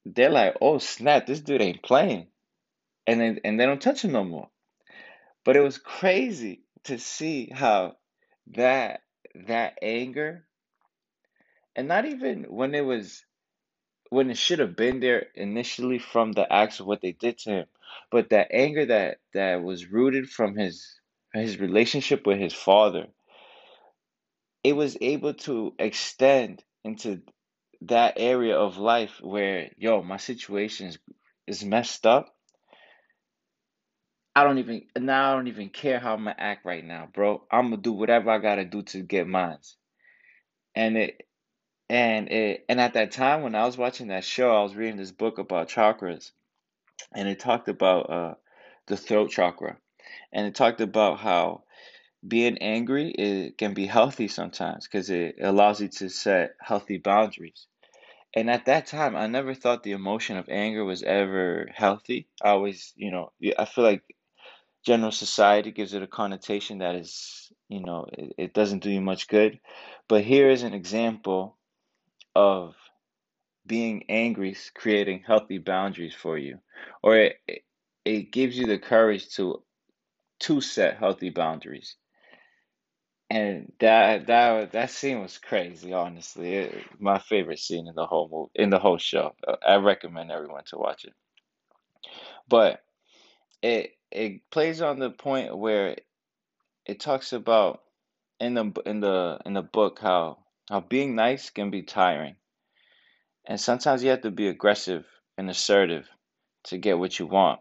they're 0.06 0.30
like, 0.30 0.58
"Oh 0.60 0.78
snap, 0.80 1.26
this 1.26 1.40
dude 1.40 1.62
ain't 1.62 1.84
playing," 1.84 2.28
and 3.08 3.22
then 3.22 3.40
and 3.46 3.58
they 3.58 3.66
don't 3.66 3.82
touch 3.82 4.04
him 4.04 4.12
no 4.12 4.26
more. 4.26 4.50
But 5.46 5.56
it 5.56 5.62
was 5.62 5.78
crazy 5.78 6.64
to 6.84 7.00
see 7.00 7.50
how 7.50 7.96
that 8.48 9.02
that 9.48 9.80
anger, 9.82 10.46
and 11.76 11.88
not 11.88 12.06
even 12.06 12.46
when 12.46 12.76
it 12.76 12.86
was 12.86 13.24
when 14.12 14.30
it 14.32 14.38
should 14.38 14.60
have 14.60 14.76
been 14.76 15.00
there 15.02 15.28
initially 15.36 16.00
from 16.00 16.34
the 16.34 16.52
acts 16.52 16.80
of 16.80 16.88
what 16.88 17.02
they 17.02 17.14
did 17.14 17.38
to 17.40 17.52
him, 17.52 17.66
but 18.12 18.30
that 18.32 18.50
anger 18.52 18.86
that 18.88 19.20
that 19.34 19.64
was 19.64 19.92
rooted 19.92 20.30
from 20.30 20.56
his 20.58 21.00
his 21.34 21.60
relationship 21.60 22.28
with 22.28 22.40
his 22.40 22.54
father 22.54 23.08
it 24.64 24.76
was 24.78 24.98
able 25.02 25.36
to 25.36 25.76
extend 25.80 26.64
into 26.86 27.24
that 27.84 28.16
area 28.18 28.58
of 28.58 28.78
life 28.78 29.20
where, 29.24 29.72
yo, 29.78 30.04
my 30.04 30.18
situation 30.18 30.90
is, 30.90 31.00
is 31.48 31.66
messed 31.66 32.08
up. 32.08 32.35
I 34.36 34.44
don't 34.44 34.58
even 34.58 34.84
now 34.98 35.32
I 35.32 35.36
don't 35.36 35.48
even 35.48 35.70
care 35.70 36.00
how 36.00 36.14
I'm 36.14 36.26
gonna 36.26 36.36
act 36.38 36.66
right 36.66 36.84
now, 36.84 37.08
bro. 37.14 37.44
I'm 37.52 37.66
gonna 37.70 37.78
do 37.82 37.94
whatever 37.94 38.30
I 38.32 38.40
gotta 38.40 38.66
do 38.66 38.82
to 38.84 39.02
get 39.02 39.28
mines. 39.28 39.78
And 40.76 40.98
it 40.98 41.28
and 41.90 42.30
it 42.32 42.66
and 42.70 42.82
at 42.82 42.94
that 42.94 43.12
time 43.12 43.44
when 43.44 43.56
I 43.56 43.66
was 43.66 43.78
watching 43.78 44.08
that 44.10 44.26
show, 44.26 44.56
I 44.56 44.64
was 44.64 44.76
reading 44.76 44.98
this 44.98 45.12
book 45.12 45.38
about 45.40 45.70
chakras, 45.70 46.32
and 47.14 47.28
it 47.28 47.40
talked 47.40 47.70
about 47.70 48.10
uh 48.10 48.36
the 48.88 48.98
throat 48.98 49.32
chakra, 49.32 49.78
and 50.34 50.48
it 50.48 50.56
talked 50.56 50.82
about 50.82 51.20
how 51.20 51.64
being 52.28 52.58
angry 52.60 53.12
it 53.12 53.58
can 53.58 53.74
be 53.74 53.88
healthy 53.88 54.28
sometimes 54.28 54.88
because 54.88 55.10
it 55.12 55.38
allows 55.42 55.82
you 55.82 55.90
to 55.90 56.10
set 56.10 56.56
healthy 56.62 56.98
boundaries. 56.98 57.68
And 58.36 58.50
at 58.50 58.66
that 58.66 58.88
time, 58.88 59.16
I 59.16 59.28
never 59.28 59.54
thought 59.54 59.84
the 59.84 59.94
emotion 59.94 60.38
of 60.38 60.50
anger 60.50 60.86
was 60.86 61.04
ever 61.04 61.70
healthy. 61.74 62.28
I 62.42 62.50
always, 62.50 62.94
you 62.98 63.12
know, 63.12 63.32
I 63.58 63.66
feel 63.66 63.84
like 63.86 64.04
general 64.86 65.12
society 65.12 65.72
gives 65.72 65.94
it 65.94 66.04
a 66.04 66.08
connotation 66.08 66.78
that 66.78 66.96
is, 66.96 67.52
you 67.68 67.82
know, 67.82 68.06
it, 68.14 68.34
it 68.38 68.54
doesn't 68.54 68.84
do 68.84 68.92
you 68.92 69.02
much 69.02 69.28
good. 69.28 69.60
But 70.08 70.24
here 70.24 70.50
is 70.50 70.64
an 70.64 70.74
example 70.74 71.58
of 72.36 72.76
being 73.66 74.06
angry 74.10 74.56
creating 74.76 75.24
healthy 75.26 75.58
boundaries 75.58 76.14
for 76.14 76.38
you, 76.38 76.60
or 77.02 77.18
it, 77.18 77.40
it 78.06 78.32
gives 78.32 78.58
you 78.58 78.68
the 78.68 78.78
courage 78.78 79.30
to 79.36 79.64
to 80.42 80.62
set 80.62 80.98
healthy 80.98 81.32
boundaries. 81.32 81.96
And 83.28 83.72
that 83.80 84.28
that 84.28 84.74
that 84.74 84.92
scene 84.92 85.20
was 85.20 85.40
crazy, 85.40 85.94
honestly. 85.94 86.54
It, 86.54 86.76
my 87.00 87.18
favorite 87.18 87.58
scene 87.58 87.88
in 87.88 87.96
the 87.96 88.06
whole 88.06 88.30
movie, 88.32 88.52
in 88.64 88.70
the 88.70 88.78
whole 88.78 89.00
show. 89.00 89.34
I 89.68 89.78
recommend 89.78 90.32
everyone 90.32 90.64
to 90.68 90.78
watch 90.78 91.06
it. 91.06 91.14
But 92.48 92.84
it 93.64 93.96
it 94.16 94.50
plays 94.50 94.82
on 94.82 95.00
the 95.00 95.12
point 95.12 95.58
where 95.58 95.98
it 96.86 97.00
talks 97.02 97.34
about 97.34 97.82
in 98.40 98.54
the 98.54 98.72
in 98.86 99.02
the 99.02 99.40
in 99.46 99.54
the 99.54 99.62
book 99.62 100.00
how 100.00 100.38
how 100.70 100.80
being 100.80 101.16
nice 101.16 101.50
can 101.50 101.70
be 101.70 101.84
tiring. 101.84 102.36
And 103.46 103.60
sometimes 103.60 104.04
you 104.04 104.10
have 104.12 104.22
to 104.22 104.32
be 104.32 104.48
aggressive 104.48 105.06
and 105.38 105.50
assertive 105.50 106.08
to 106.66 106.78
get 106.78 106.98
what 106.98 107.20
you 107.20 107.28
want. 107.28 107.60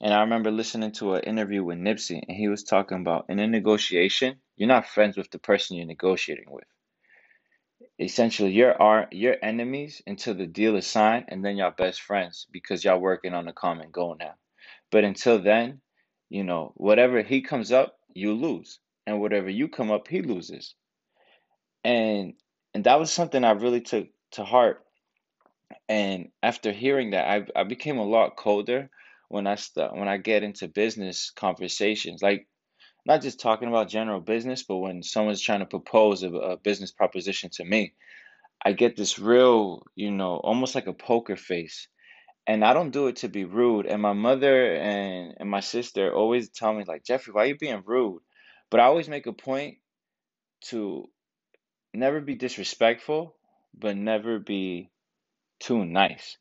And 0.00 0.12
I 0.12 0.20
remember 0.20 0.50
listening 0.50 0.92
to 0.92 1.14
an 1.14 1.24
interview 1.24 1.64
with 1.64 1.78
Nipsey, 1.78 2.22
and 2.28 2.36
he 2.36 2.48
was 2.48 2.62
talking 2.62 3.00
about 3.00 3.26
in 3.30 3.38
a 3.38 3.46
negotiation, 3.46 4.36
you're 4.56 4.68
not 4.68 4.86
friends 4.86 5.16
with 5.16 5.30
the 5.30 5.38
person 5.38 5.76
you're 5.76 5.86
negotiating 5.86 6.50
with. 6.50 6.66
Essentially, 7.98 8.52
you're 8.52 8.80
are 8.80 9.08
your 9.10 9.36
enemies 9.42 10.02
until 10.06 10.34
the 10.34 10.46
deal 10.46 10.76
is 10.76 10.86
signed, 10.86 11.24
and 11.28 11.42
then 11.42 11.56
y'all 11.56 11.70
best 11.70 12.02
friends 12.02 12.46
because 12.52 12.84
y'all 12.84 13.00
working 13.00 13.32
on 13.32 13.48
a 13.48 13.54
common 13.54 13.90
goal 13.90 14.14
now. 14.20 14.34
But 14.90 15.04
until 15.04 15.40
then, 15.40 15.80
you 16.28 16.44
know, 16.44 16.72
whatever 16.76 17.22
he 17.22 17.42
comes 17.42 17.72
up, 17.72 17.98
you 18.14 18.34
lose, 18.34 18.78
and 19.06 19.20
whatever 19.20 19.48
you 19.50 19.68
come 19.68 19.90
up, 19.90 20.08
he 20.08 20.22
loses. 20.22 20.74
And 21.84 22.34
and 22.74 22.84
that 22.84 22.98
was 22.98 23.12
something 23.12 23.44
I 23.44 23.52
really 23.52 23.80
took 23.80 24.08
to 24.32 24.44
heart. 24.44 24.84
And 25.88 26.30
after 26.42 26.72
hearing 26.72 27.10
that, 27.10 27.28
I 27.28 27.46
I 27.60 27.64
became 27.64 27.98
a 27.98 28.04
lot 28.04 28.36
colder 28.36 28.90
when 29.28 29.46
I 29.46 29.56
start 29.56 29.94
when 29.96 30.08
I 30.08 30.16
get 30.18 30.42
into 30.42 30.68
business 30.68 31.30
conversations, 31.30 32.22
like 32.22 32.46
not 33.06 33.22
just 33.22 33.40
talking 33.40 33.68
about 33.68 33.88
general 33.88 34.20
business, 34.20 34.64
but 34.64 34.78
when 34.78 35.02
someone's 35.02 35.40
trying 35.40 35.60
to 35.60 35.66
propose 35.66 36.22
a, 36.22 36.32
a 36.32 36.56
business 36.56 36.92
proposition 36.92 37.50
to 37.54 37.64
me, 37.64 37.94
I 38.64 38.72
get 38.72 38.96
this 38.96 39.18
real, 39.18 39.84
you 39.94 40.10
know, 40.10 40.36
almost 40.36 40.74
like 40.74 40.86
a 40.88 40.92
poker 40.92 41.36
face. 41.36 41.88
And 42.46 42.64
I 42.64 42.74
don't 42.74 42.90
do 42.92 43.08
it 43.08 43.16
to 43.16 43.28
be 43.28 43.44
rude. 43.44 43.86
And 43.86 44.02
my 44.02 44.12
mother 44.12 44.74
and, 44.76 45.34
and 45.38 45.50
my 45.50 45.60
sister 45.60 46.14
always 46.14 46.50
tell 46.50 46.74
me, 46.74 46.84
like, 46.86 47.04
Jeffrey, 47.04 47.32
why 47.32 47.44
are 47.44 47.46
you 47.46 47.58
being 47.58 47.82
rude? 47.86 48.22
But 48.70 48.80
I 48.80 48.84
always 48.84 49.08
make 49.08 49.26
a 49.26 49.32
point 49.32 49.78
to 50.66 51.06
never 51.94 52.20
be 52.20 52.34
disrespectful, 52.34 53.36
but 53.78 53.96
never 53.96 54.38
be 54.38 54.90
too 55.60 55.84
nice. 55.84 56.38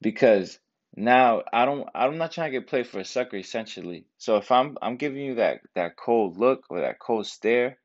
Because 0.00 0.58
now 0.96 1.42
I 1.52 1.64
don't 1.66 1.88
I'm 1.94 2.18
not 2.18 2.32
trying 2.32 2.52
to 2.52 2.58
get 2.60 2.68
played 2.68 2.86
for 2.86 3.00
a 3.00 3.04
sucker 3.04 3.36
essentially. 3.36 4.06
So 4.18 4.36
if 4.38 4.50
I'm 4.52 4.78
I'm 4.82 4.96
giving 4.96 5.22
you 5.24 5.34
that 5.36 5.60
that 5.74 5.96
cold 5.96 6.38
look 6.38 6.64
or 6.70 6.80
that 6.82 6.98
cold 6.98 7.26
stare, 7.26 7.78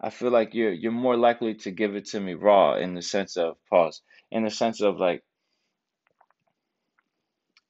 I 0.00 0.10
feel 0.10 0.30
like 0.30 0.54
you're 0.54 0.72
you're 0.72 0.92
more 0.92 1.16
likely 1.16 1.54
to 1.56 1.72
give 1.72 1.96
it 1.96 2.06
to 2.08 2.20
me 2.20 2.34
raw 2.34 2.76
in 2.76 2.94
the 2.94 3.02
sense 3.02 3.36
of 3.36 3.56
pause, 3.70 4.02
in 4.30 4.44
the 4.44 4.50
sense 4.50 4.80
of 4.82 4.98
like 4.98 5.22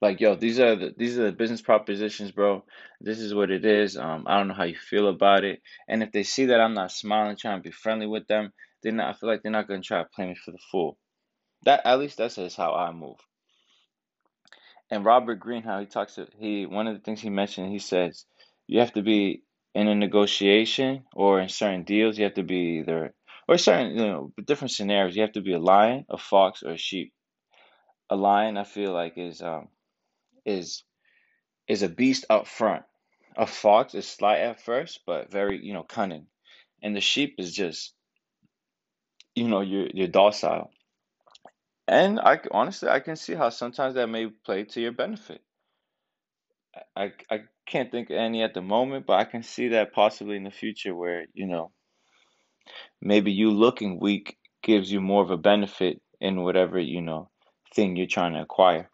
like 0.05 0.21
yo, 0.21 0.37
these 0.37 0.61
are 0.61 0.77
the 0.77 0.95
these 0.99 1.19
are 1.19 1.25
the 1.25 1.33
business 1.33 1.63
propositions, 1.63 2.31
bro. 2.31 2.65
This 3.01 3.19
is 3.21 3.35
what 3.35 3.51
it 3.51 3.65
is. 3.65 3.97
Um, 3.97 4.27
I 4.29 4.37
don't 4.37 4.49
know 4.49 4.55
how 4.55 4.65
you 4.65 4.77
feel 4.77 5.09
about 5.09 5.45
it. 5.45 5.63
And 5.89 6.03
if 6.03 6.13
they 6.13 6.25
see 6.25 6.47
that 6.47 6.61
I'm 6.61 6.75
not 6.75 6.93
smiling, 6.93 7.39
trying 7.39 7.59
to 7.59 7.63
be 7.63 7.73
friendly 7.73 8.07
with 8.07 8.27
them, 8.27 8.53
then 8.83 9.01
I 9.01 9.15
feel 9.15 9.31
like 9.31 9.43
they're 9.43 9.51
not 9.51 9.67
gonna 9.67 9.81
try 9.81 10.03
to 10.03 10.09
play 10.15 10.27
me 10.27 10.35
for 10.37 10.51
the 10.53 10.59
fool. 10.71 10.99
That 11.65 11.81
at 11.87 11.99
least 11.99 12.19
that's 12.19 12.37
just 12.37 12.59
how 12.59 12.75
I 12.75 12.93
move. 12.93 13.17
And 14.91 15.07
Robert 15.07 15.37
Greene, 15.37 15.63
how 15.63 15.81
he 15.81 15.87
talks, 15.87 16.17
to, 16.17 16.29
he 16.39 16.67
one 16.67 16.87
of 16.87 16.95
the 16.95 17.01
things 17.01 17.23
he 17.23 17.31
mentioned, 17.31 17.73
he 17.73 17.79
says 17.79 18.27
you 18.67 18.81
have 18.81 18.93
to 18.93 19.03
be 19.03 19.43
in 19.75 19.89
a 19.89 19.95
negotiation 19.95 21.05
or 21.15 21.41
in 21.41 21.49
certain 21.49 21.85
deals, 21.85 22.19
you 22.19 22.25
have 22.25 22.35
to 22.35 22.45
be 22.45 22.81
either 22.81 23.15
or 23.49 23.57
certain 23.59 23.93
you 23.93 24.07
know 24.07 24.33
different 24.47 24.73
scenarios. 24.73 25.17
You 25.17 25.23
have 25.23 25.33
to 25.33 25.41
be 25.41 25.55
a 25.55 25.59
lion, 25.59 26.05
a 26.11 26.19
fox, 26.19 26.63
or 26.63 26.73
a 26.73 26.79
sheep. 26.79 27.15
A 28.11 28.17
lion, 28.17 28.59
I 28.59 28.65
feel 28.65 28.93
like, 28.93 29.15
is 29.17 29.41
um 29.41 29.69
is 30.45 30.85
is 31.69 31.83
a 31.83 31.89
beast 31.89 32.25
up 32.31 32.47
front. 32.47 32.85
A 33.37 33.47
fox 33.47 33.95
is 33.95 34.07
slight 34.07 34.41
at 34.41 34.61
first, 34.61 35.01
but 35.07 35.31
very 35.31 35.65
you 35.65 35.73
know 35.73 35.83
cunning, 35.83 36.27
and 36.83 36.95
the 36.95 37.01
sheep 37.01 37.37
is 37.39 37.53
just 37.53 37.95
you 39.35 39.49
know 39.49 39.61
you're 39.61 39.89
you're 39.93 40.09
docile. 40.09 40.71
And 41.87 42.19
I 42.21 42.41
honestly 42.51 42.89
I 42.89 43.01
can 43.01 43.17
see 43.17 43.35
how 43.35 43.51
sometimes 43.51 43.95
that 43.95 44.09
may 44.09 44.29
play 44.29 44.65
to 44.65 44.81
your 44.81 44.93
benefit. 44.93 45.43
I 46.97 47.13
I 47.31 47.45
can't 47.67 47.91
think 47.91 48.11
of 48.11 48.17
any 48.17 48.43
at 48.43 48.55
the 48.55 48.63
moment, 48.63 49.07
but 49.07 49.15
I 49.15 49.25
can 49.25 49.43
see 49.43 49.69
that 49.69 49.93
possibly 49.93 50.37
in 50.37 50.45
the 50.45 50.51
future 50.51 50.95
where, 50.95 51.27
you 51.33 51.47
know, 51.47 51.73
maybe 53.01 53.33
you 53.33 53.51
looking 53.51 54.01
weak 54.01 54.37
gives 54.63 54.91
you 54.91 55.01
more 55.01 55.23
of 55.23 55.31
a 55.31 55.37
benefit 55.37 56.01
in 56.21 56.43
whatever, 56.43 56.79
you 56.79 57.01
know, 57.01 57.31
thing 57.75 57.97
you're 57.97 58.07
trying 58.07 58.35
to 58.35 58.41
acquire. 58.41 58.91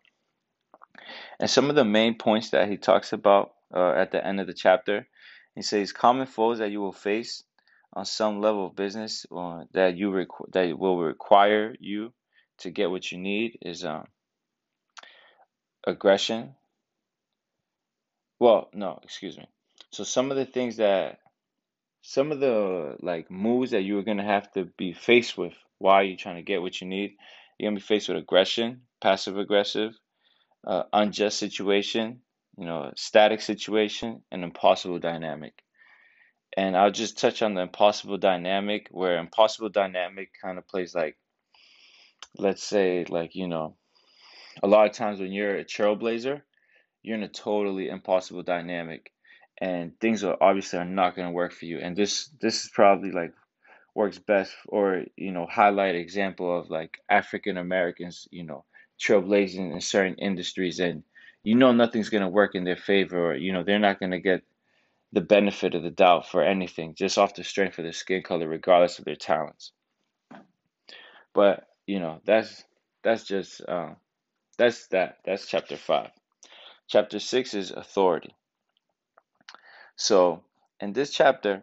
And 1.39 1.51
some 1.51 1.71
of 1.71 1.77
the 1.77 1.85
main 1.85 2.17
points 2.17 2.51
that 2.51 2.69
he 2.69 2.77
talks 2.77 3.13
about 3.13 3.53
uh, 3.75 3.93
at 3.93 4.11
the 4.13 4.25
end 4.25 4.41
of 4.41 4.47
the 4.47 4.55
chapter, 4.55 5.07
he 5.55 5.63
says 5.63 5.93
common 5.93 6.27
foes 6.27 6.59
that 6.59 6.71
you 6.71 6.81
will 6.81 6.93
face 6.93 7.43
on 7.93 8.05
some 8.05 8.41
level 8.41 8.67
of 8.67 8.77
business 8.77 9.27
uh, 9.35 9.65
that 9.73 9.97
you 9.97 10.11
requ- 10.11 10.53
that 10.53 10.79
will 10.79 10.99
require 10.99 11.75
you 11.81 12.13
to 12.59 12.71
get 12.71 12.91
what 12.91 13.11
you 13.11 13.19
need 13.19 13.59
is 13.63 13.85
um, 13.85 14.07
aggression. 15.87 16.55
Well, 18.39 18.71
no, 18.73 19.01
excuse 19.03 19.37
me. 19.37 19.49
So 19.91 20.05
some 20.05 20.31
of 20.31 20.37
the 20.37 20.47
things 20.47 20.77
that 20.77 21.19
some 22.03 22.33
of 22.33 22.41
the 22.41 22.97
like 23.01 23.31
moves 23.31 23.73
that 23.73 23.83
you're 23.83 24.03
gonna 24.03 24.25
have 24.25 24.51
to 24.53 24.65
be 24.77 24.93
faced 24.93 25.37
with 25.37 25.55
while 25.79 26.03
you're 26.03 26.17
trying 26.17 26.37
to 26.37 26.43
get 26.43 26.63
what 26.63 26.81
you 26.81 26.87
need. 26.87 27.17
You're 27.59 27.71
gonna 27.71 27.81
be 27.81 27.83
faced 27.83 28.09
with 28.09 28.19
aggression, 28.19 28.83
passive 29.01 29.39
aggressive, 29.39 29.93
uh, 30.67 30.85
unjust 30.93 31.39
situation, 31.39 32.23
you 32.57 32.67
know, 32.67 32.93
static 32.97 33.41
situation, 33.41 34.23
and 34.31 34.45
impossible 34.45 34.99
dynamic. 34.99 35.55
And 36.57 36.77
I'll 36.77 36.91
just 36.91 37.19
touch 37.19 37.43
on 37.43 37.55
the 37.55 37.63
impossible 37.63 38.19
dynamic, 38.19 38.89
where 38.91 39.19
impossible 39.19 39.69
dynamic 39.69 40.31
kind 40.43 40.59
of 40.59 40.67
plays 40.69 40.95
like, 40.95 41.17
let's 42.37 42.63
say, 42.63 43.05
like 43.09 43.35
you 43.35 43.47
know, 43.49 43.77
a 44.63 44.69
lot 44.69 44.89
of 44.89 44.95
times 44.95 45.21
when 45.21 45.33
you're 45.33 45.57
a 45.57 45.65
trailblazer, 45.65 46.43
you're 47.03 47.17
in 47.17 47.23
a 47.23 47.29
totally 47.29 47.89
impossible 47.89 48.43
dynamic 48.43 49.13
and 49.59 49.99
things 50.01 50.25
are 50.25 50.37
obviously 50.41 50.79
are 50.79 50.85
not 50.85 51.15
going 51.15 51.29
to 51.29 51.33
work 51.33 51.53
for 51.53 51.67
you 51.67 51.79
and 51.79 51.97
this 51.97 52.31
this 52.41 52.65
is 52.65 52.71
probably 52.71 53.11
like 53.11 53.33
works 53.95 54.19
best 54.19 54.53
or 54.69 55.05
you 55.17 55.33
know 55.33 55.47
highlight 55.47 55.95
example 55.95 56.59
of 56.59 56.71
like 56.71 56.99
african 57.09 57.57
americans 57.57 58.29
you 58.31 58.45
know 58.45 58.65
trailblazing 59.01 59.73
in 59.73 59.81
certain 59.81 60.17
industries 60.17 60.81
and 60.81 61.03
you 61.43 61.55
know 61.55 61.73
nothing's 61.73 62.11
going 62.11 62.23
to 62.23 62.29
work 62.29 62.55
in 62.55 62.65
their 62.65 62.77
favor 62.77 63.33
or 63.33 63.37
you 63.37 63.53
know 63.53 63.65
they're 63.65 63.79
not 63.79 64.01
going 64.01 64.13
to 64.13 64.21
get 64.21 64.43
the 65.13 65.21
benefit 65.21 65.75
of 65.75 65.83
the 65.83 65.91
doubt 65.91 66.29
for 66.29 66.43
anything 66.43 66.95
just 66.95 67.19
off 67.19 67.35
the 67.35 67.45
strength 67.45 67.79
of 67.79 67.85
their 67.85 67.93
skin 67.93 68.23
color 68.23 68.49
regardless 68.49 68.99
of 68.99 69.05
their 69.05 69.17
talents. 69.17 69.73
But 71.35 71.67
you 71.87 72.01
know 72.01 72.21
that's 72.25 72.65
that's 73.03 73.25
just 73.25 73.63
uh, 73.67 73.95
that's 74.59 74.89
that 74.89 75.19
that's 75.25 75.47
chapter 75.47 75.77
five. 75.77 76.11
Chapter 76.89 77.19
six 77.19 77.55
is 77.55 77.71
authority. 77.71 78.35
So 79.97 80.43
in 80.81 80.93
this 80.93 81.11
chapter, 81.11 81.63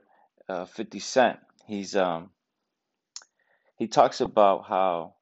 uh, 0.49 0.65
50 0.65 0.99
Cent, 0.99 1.39
he's 1.65 1.95
um 1.95 2.31
he 3.77 3.87
talks 3.87 4.21
about 4.21 4.65
how 4.67 5.15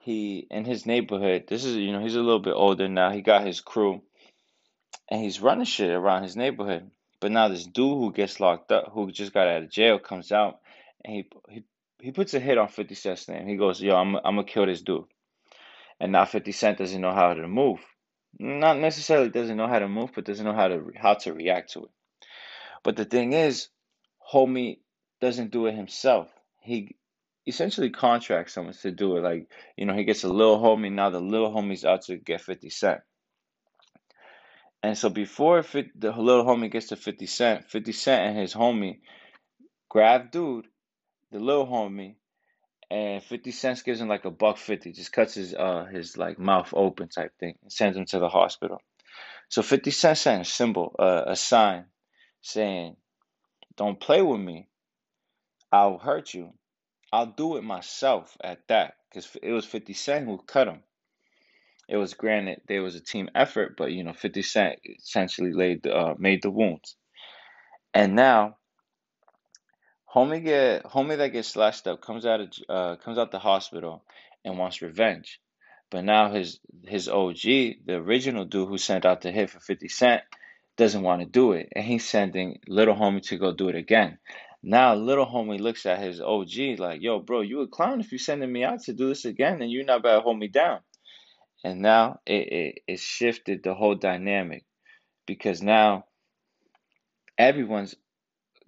he 0.00 0.46
in 0.50 0.64
his 0.64 0.86
neighborhood, 0.86 1.44
this 1.46 1.64
is 1.64 1.76
you 1.76 1.92
know, 1.92 2.00
he's 2.00 2.16
a 2.16 2.22
little 2.22 2.40
bit 2.40 2.54
older 2.54 2.88
now. 2.88 3.10
He 3.10 3.20
got 3.20 3.46
his 3.46 3.60
crew 3.60 4.02
and 5.08 5.22
he's 5.22 5.40
running 5.40 5.64
shit 5.64 5.90
around 5.90 6.22
his 6.22 6.36
neighborhood. 6.36 6.90
But 7.20 7.32
now 7.32 7.48
this 7.48 7.66
dude 7.66 7.98
who 7.98 8.12
gets 8.12 8.40
locked 8.40 8.72
up, 8.72 8.90
who 8.92 9.12
just 9.12 9.34
got 9.34 9.46
out 9.46 9.62
of 9.62 9.70
jail, 9.70 9.98
comes 9.98 10.32
out 10.32 10.60
and 11.04 11.14
he 11.14 11.28
he 11.48 11.64
he 12.00 12.12
puts 12.12 12.32
a 12.32 12.40
hit 12.40 12.56
on 12.56 12.68
50 12.68 12.94
Cent's 12.94 13.28
name. 13.28 13.46
He 13.46 13.56
goes, 13.56 13.80
"Yo, 13.80 13.94
I'm 13.94 14.16
I'm 14.16 14.36
gonna 14.36 14.44
kill 14.44 14.66
this 14.66 14.80
dude." 14.80 15.04
And 15.98 16.12
now 16.12 16.24
50 16.24 16.52
Cent 16.52 16.78
doesn't 16.78 17.00
know 17.00 17.12
how 17.12 17.34
to 17.34 17.46
move. 17.46 17.80
Not 18.38 18.78
necessarily 18.78 19.28
doesn't 19.28 19.56
know 19.56 19.66
how 19.66 19.80
to 19.80 19.88
move, 19.88 20.12
but 20.14 20.24
doesn't 20.24 20.46
know 20.46 20.54
how 20.54 20.68
to 20.68 20.92
how 20.96 21.14
to 21.14 21.34
react 21.34 21.72
to 21.72 21.84
it. 21.84 21.90
But 22.82 22.96
the 22.96 23.04
thing 23.04 23.34
is, 23.34 23.68
homie 24.32 24.78
doesn't 25.20 25.50
do 25.50 25.66
it 25.66 25.74
himself. 25.74 26.28
He 26.60 26.96
essentially 27.46 27.90
contracts 27.90 28.54
someone 28.54 28.74
to 28.74 28.90
do 28.90 29.16
it. 29.16 29.22
Like, 29.22 29.48
you 29.76 29.86
know, 29.86 29.94
he 29.94 30.04
gets 30.04 30.24
a 30.24 30.28
little 30.28 30.58
homie, 30.58 30.92
now 30.92 31.10
the 31.10 31.20
little 31.20 31.52
homie's 31.52 31.84
out 31.84 32.02
to 32.02 32.16
get 32.16 32.40
50 32.40 32.70
Cent. 32.70 33.00
And 34.82 34.96
so 34.96 35.10
before 35.10 35.62
the 35.62 36.12
little 36.16 36.44
homie 36.44 36.70
gets 36.70 36.88
to 36.88 36.96
50 36.96 37.26
Cent, 37.26 37.70
50 37.70 37.92
Cent 37.92 38.30
and 38.30 38.38
his 38.38 38.54
homie 38.54 39.00
grab 39.88 40.30
dude, 40.30 40.66
the 41.30 41.38
little 41.38 41.66
homie, 41.66 42.14
and 42.90 43.22
50 43.22 43.50
Cent 43.52 43.84
gives 43.84 44.00
him 44.00 44.08
like 44.08 44.24
a 44.24 44.30
buck 44.30 44.56
50, 44.56 44.92
just 44.92 45.12
cuts 45.12 45.34
his 45.34 45.54
uh 45.54 45.84
his 45.84 46.16
like 46.16 46.38
mouth 46.38 46.72
open 46.74 47.08
type 47.08 47.32
thing 47.38 47.54
and 47.62 47.70
sends 47.72 47.96
him 47.96 48.06
to 48.06 48.18
the 48.18 48.28
hospital. 48.28 48.80
So 49.48 49.62
50 49.62 49.90
Cent 49.90 50.18
sent 50.18 50.42
a 50.42 50.44
symbol, 50.44 50.94
uh, 50.98 51.24
a 51.26 51.36
sign 51.36 51.84
saying, 52.40 52.96
Don't 53.76 54.00
play 54.00 54.22
with 54.22 54.40
me. 54.40 54.68
I'll 55.72 55.98
hurt 55.98 56.32
you. 56.34 56.52
I'll 57.12 57.26
do 57.26 57.56
it 57.56 57.64
myself 57.64 58.36
at 58.42 58.66
that. 58.68 58.94
Because 59.08 59.36
it 59.42 59.52
was 59.52 59.64
50 59.64 59.92
Cent 59.94 60.26
who 60.26 60.38
cut 60.38 60.68
him. 60.68 60.82
It 61.88 61.96
was 61.96 62.14
granted 62.14 62.60
there 62.68 62.82
was 62.82 62.94
a 62.94 63.00
team 63.00 63.28
effort, 63.34 63.74
but 63.76 63.90
you 63.90 64.04
know, 64.04 64.12
50 64.12 64.42
Cent 64.42 64.78
essentially 64.84 65.52
laid 65.52 65.86
uh, 65.86 66.14
made 66.16 66.42
the 66.42 66.50
wounds. 66.50 66.94
And 67.92 68.14
now 68.14 68.58
homie 70.14 70.44
get 70.44 70.84
homie 70.84 71.16
that 71.16 71.32
gets 71.32 71.48
slashed 71.48 71.88
up 71.88 72.00
comes 72.00 72.26
out 72.26 72.40
of 72.40 72.48
uh, 72.68 72.96
comes 72.96 73.18
out 73.18 73.32
the 73.32 73.40
hospital 73.40 74.04
and 74.44 74.58
wants 74.58 74.82
revenge. 74.82 75.40
But 75.90 76.04
now 76.04 76.32
his 76.32 76.60
his 76.86 77.08
OG, 77.08 77.42
the 77.42 77.96
original 77.96 78.44
dude 78.44 78.68
who 78.68 78.78
sent 78.78 79.04
out 79.04 79.22
the 79.22 79.32
hit 79.32 79.50
for 79.50 79.58
50 79.58 79.88
Cent, 79.88 80.22
doesn't 80.76 81.02
want 81.02 81.22
to 81.22 81.26
do 81.26 81.52
it. 81.52 81.72
And 81.74 81.84
he's 81.84 82.08
sending 82.08 82.60
little 82.68 82.94
homie 82.94 83.22
to 83.22 83.36
go 83.36 83.52
do 83.52 83.68
it 83.68 83.74
again. 83.74 84.18
Now 84.62 84.94
little 84.94 85.26
homie 85.26 85.58
looks 85.58 85.86
at 85.86 86.02
his 86.02 86.20
OG 86.20 86.78
like, 86.78 87.00
yo, 87.00 87.18
bro, 87.20 87.40
you 87.40 87.60
a 87.60 87.68
clown 87.68 88.00
if 88.00 88.12
you 88.12 88.18
sending 88.18 88.52
me 88.52 88.64
out 88.64 88.82
to 88.82 88.92
do 88.92 89.08
this 89.08 89.24
again 89.24 89.62
and 89.62 89.70
you're 89.70 89.84
not 89.84 90.00
about 90.00 90.16
to 90.16 90.20
hold 90.20 90.38
me 90.38 90.48
down. 90.48 90.80
And 91.64 91.80
now 91.80 92.20
it, 92.26 92.52
it, 92.52 92.78
it 92.86 93.00
shifted 93.00 93.62
the 93.62 93.74
whole 93.74 93.94
dynamic 93.94 94.64
because 95.26 95.62
now 95.62 96.04
everyone's 97.38 97.94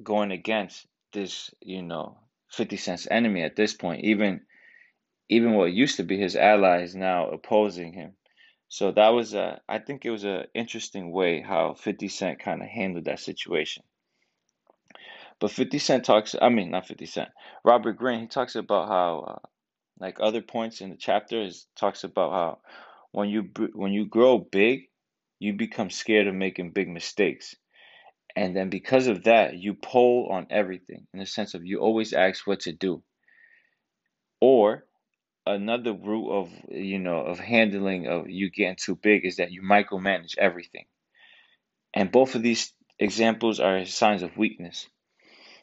going 0.02 0.30
against 0.30 0.86
this, 1.12 1.50
you 1.60 1.82
know, 1.82 2.18
50 2.50 2.76
Cent's 2.76 3.08
enemy 3.10 3.42
at 3.42 3.56
this 3.56 3.74
point. 3.74 4.04
Even 4.04 4.42
even 5.28 5.54
what 5.54 5.72
used 5.72 5.96
to 5.96 6.02
be 6.02 6.18
his 6.18 6.36
allies 6.36 6.94
now 6.94 7.30
opposing 7.30 7.92
him. 7.94 8.14
So 8.68 8.92
that 8.92 9.08
was 9.10 9.34
a, 9.34 9.60
I 9.68 9.78
think 9.78 10.04
it 10.04 10.10
was 10.10 10.24
an 10.24 10.44
interesting 10.54 11.10
way 11.10 11.40
how 11.40 11.74
50 11.74 12.08
Cent 12.08 12.38
kind 12.40 12.62
of 12.62 12.68
handled 12.68 13.06
that 13.06 13.20
situation. 13.20 13.82
But 15.42 15.50
50 15.50 15.80
Cent 15.80 16.04
talks, 16.04 16.36
I 16.40 16.50
mean, 16.50 16.70
not 16.70 16.86
50 16.86 17.04
Cent, 17.04 17.30
Robert 17.64 17.94
Greene, 17.94 18.20
he 18.20 18.26
talks 18.28 18.54
about 18.54 18.86
how, 18.86 19.18
uh, 19.26 19.48
like 19.98 20.18
other 20.20 20.40
points 20.40 20.80
in 20.80 20.90
the 20.90 20.96
chapter, 20.96 21.42
is 21.42 21.66
talks 21.74 22.04
about 22.04 22.30
how 22.30 22.58
when 23.10 23.28
you 23.28 23.50
when 23.72 23.92
you 23.92 24.06
grow 24.06 24.38
big, 24.38 24.82
you 25.40 25.54
become 25.54 25.90
scared 25.90 26.28
of 26.28 26.36
making 26.36 26.70
big 26.70 26.88
mistakes. 26.88 27.56
And 28.36 28.54
then 28.54 28.70
because 28.70 29.08
of 29.08 29.24
that, 29.24 29.58
you 29.58 29.74
pull 29.74 30.28
on 30.30 30.46
everything 30.48 31.08
in 31.12 31.18
the 31.18 31.26
sense 31.26 31.54
of 31.54 31.66
you 31.66 31.80
always 31.80 32.12
ask 32.12 32.46
what 32.46 32.60
to 32.60 32.72
do. 32.72 33.02
Or 34.40 34.86
another 35.44 35.92
route 35.92 36.30
of 36.30 36.52
you 36.68 37.00
know 37.00 37.18
of 37.18 37.40
handling 37.40 38.06
of 38.06 38.30
you 38.30 38.48
getting 38.48 38.76
too 38.76 38.94
big 38.94 39.24
is 39.26 39.38
that 39.38 39.50
you 39.50 39.60
micromanage 39.60 40.38
everything 40.38 40.84
and 41.94 42.12
both 42.12 42.36
of 42.36 42.42
these 42.42 42.72
examples 43.00 43.58
are 43.58 43.84
signs 43.84 44.22
of 44.22 44.36
weakness 44.36 44.86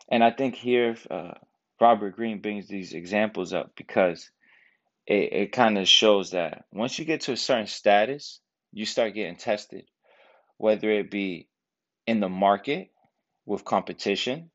and 0.10 0.24
i 0.24 0.32
think 0.32 0.56
here 0.56 0.96
uh, 1.10 1.34
robert 1.80 2.16
greene 2.16 2.42
brings 2.42 2.68
these 2.68 2.94
examples 2.94 3.54
up 3.54 3.72
because 3.76 4.30
it, 5.08 5.34
it 5.34 5.52
kind 5.52 5.78
of 5.78 5.88
shows 5.88 6.32
that 6.32 6.66
once 6.72 7.00
you 7.00 7.06
get 7.06 7.22
to 7.22 7.32
a 7.32 7.38
certain 7.38 7.68
status 7.68 8.40
you 8.72 8.86
start 8.86 9.14
getting 9.14 9.36
tested 9.36 9.86
whether 10.58 10.90
it 10.90 11.10
be 11.10 11.48
in 12.06 12.20
the 12.20 12.30
market 12.30 12.92
with 13.46 13.64
competition 13.64 14.52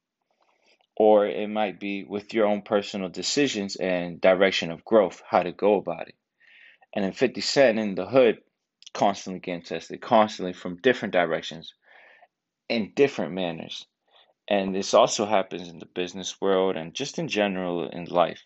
or 0.97 1.27
it 1.27 1.49
might 1.49 1.81
be 1.81 2.05
with 2.05 2.33
your 2.33 2.47
own 2.47 2.63
personal 2.63 3.09
decisions 3.09 3.77
and 3.77 4.21
direction 4.21 4.71
of 4.71 4.85
growth, 4.85 5.23
how 5.29 5.43
to 5.43 5.53
go 5.53 5.77
about 5.77 6.09
it. 6.09 6.15
And 6.95 7.05
in 7.05 7.13
50 7.13 7.41
Cent 7.41 7.79
in 7.79 7.95
the 7.97 8.07
hood, 8.07 8.39
constantly 8.93 9.41
getting 9.41 9.63
tested, 9.63 10.01
constantly 10.01 10.53
from 10.53 10.77
different 10.77 11.13
directions, 11.13 11.75
in 12.69 12.93
different 12.95 13.33
manners. 13.33 13.87
And 14.49 14.75
this 14.75 14.95
also 14.95 15.27
happens 15.27 15.69
in 15.69 15.79
the 15.79 15.87
business 15.87 16.41
world 16.41 16.77
and 16.77 16.95
just 16.95 17.19
in 17.19 17.29
general 17.29 17.89
in 17.89 18.05
life. 18.05 18.45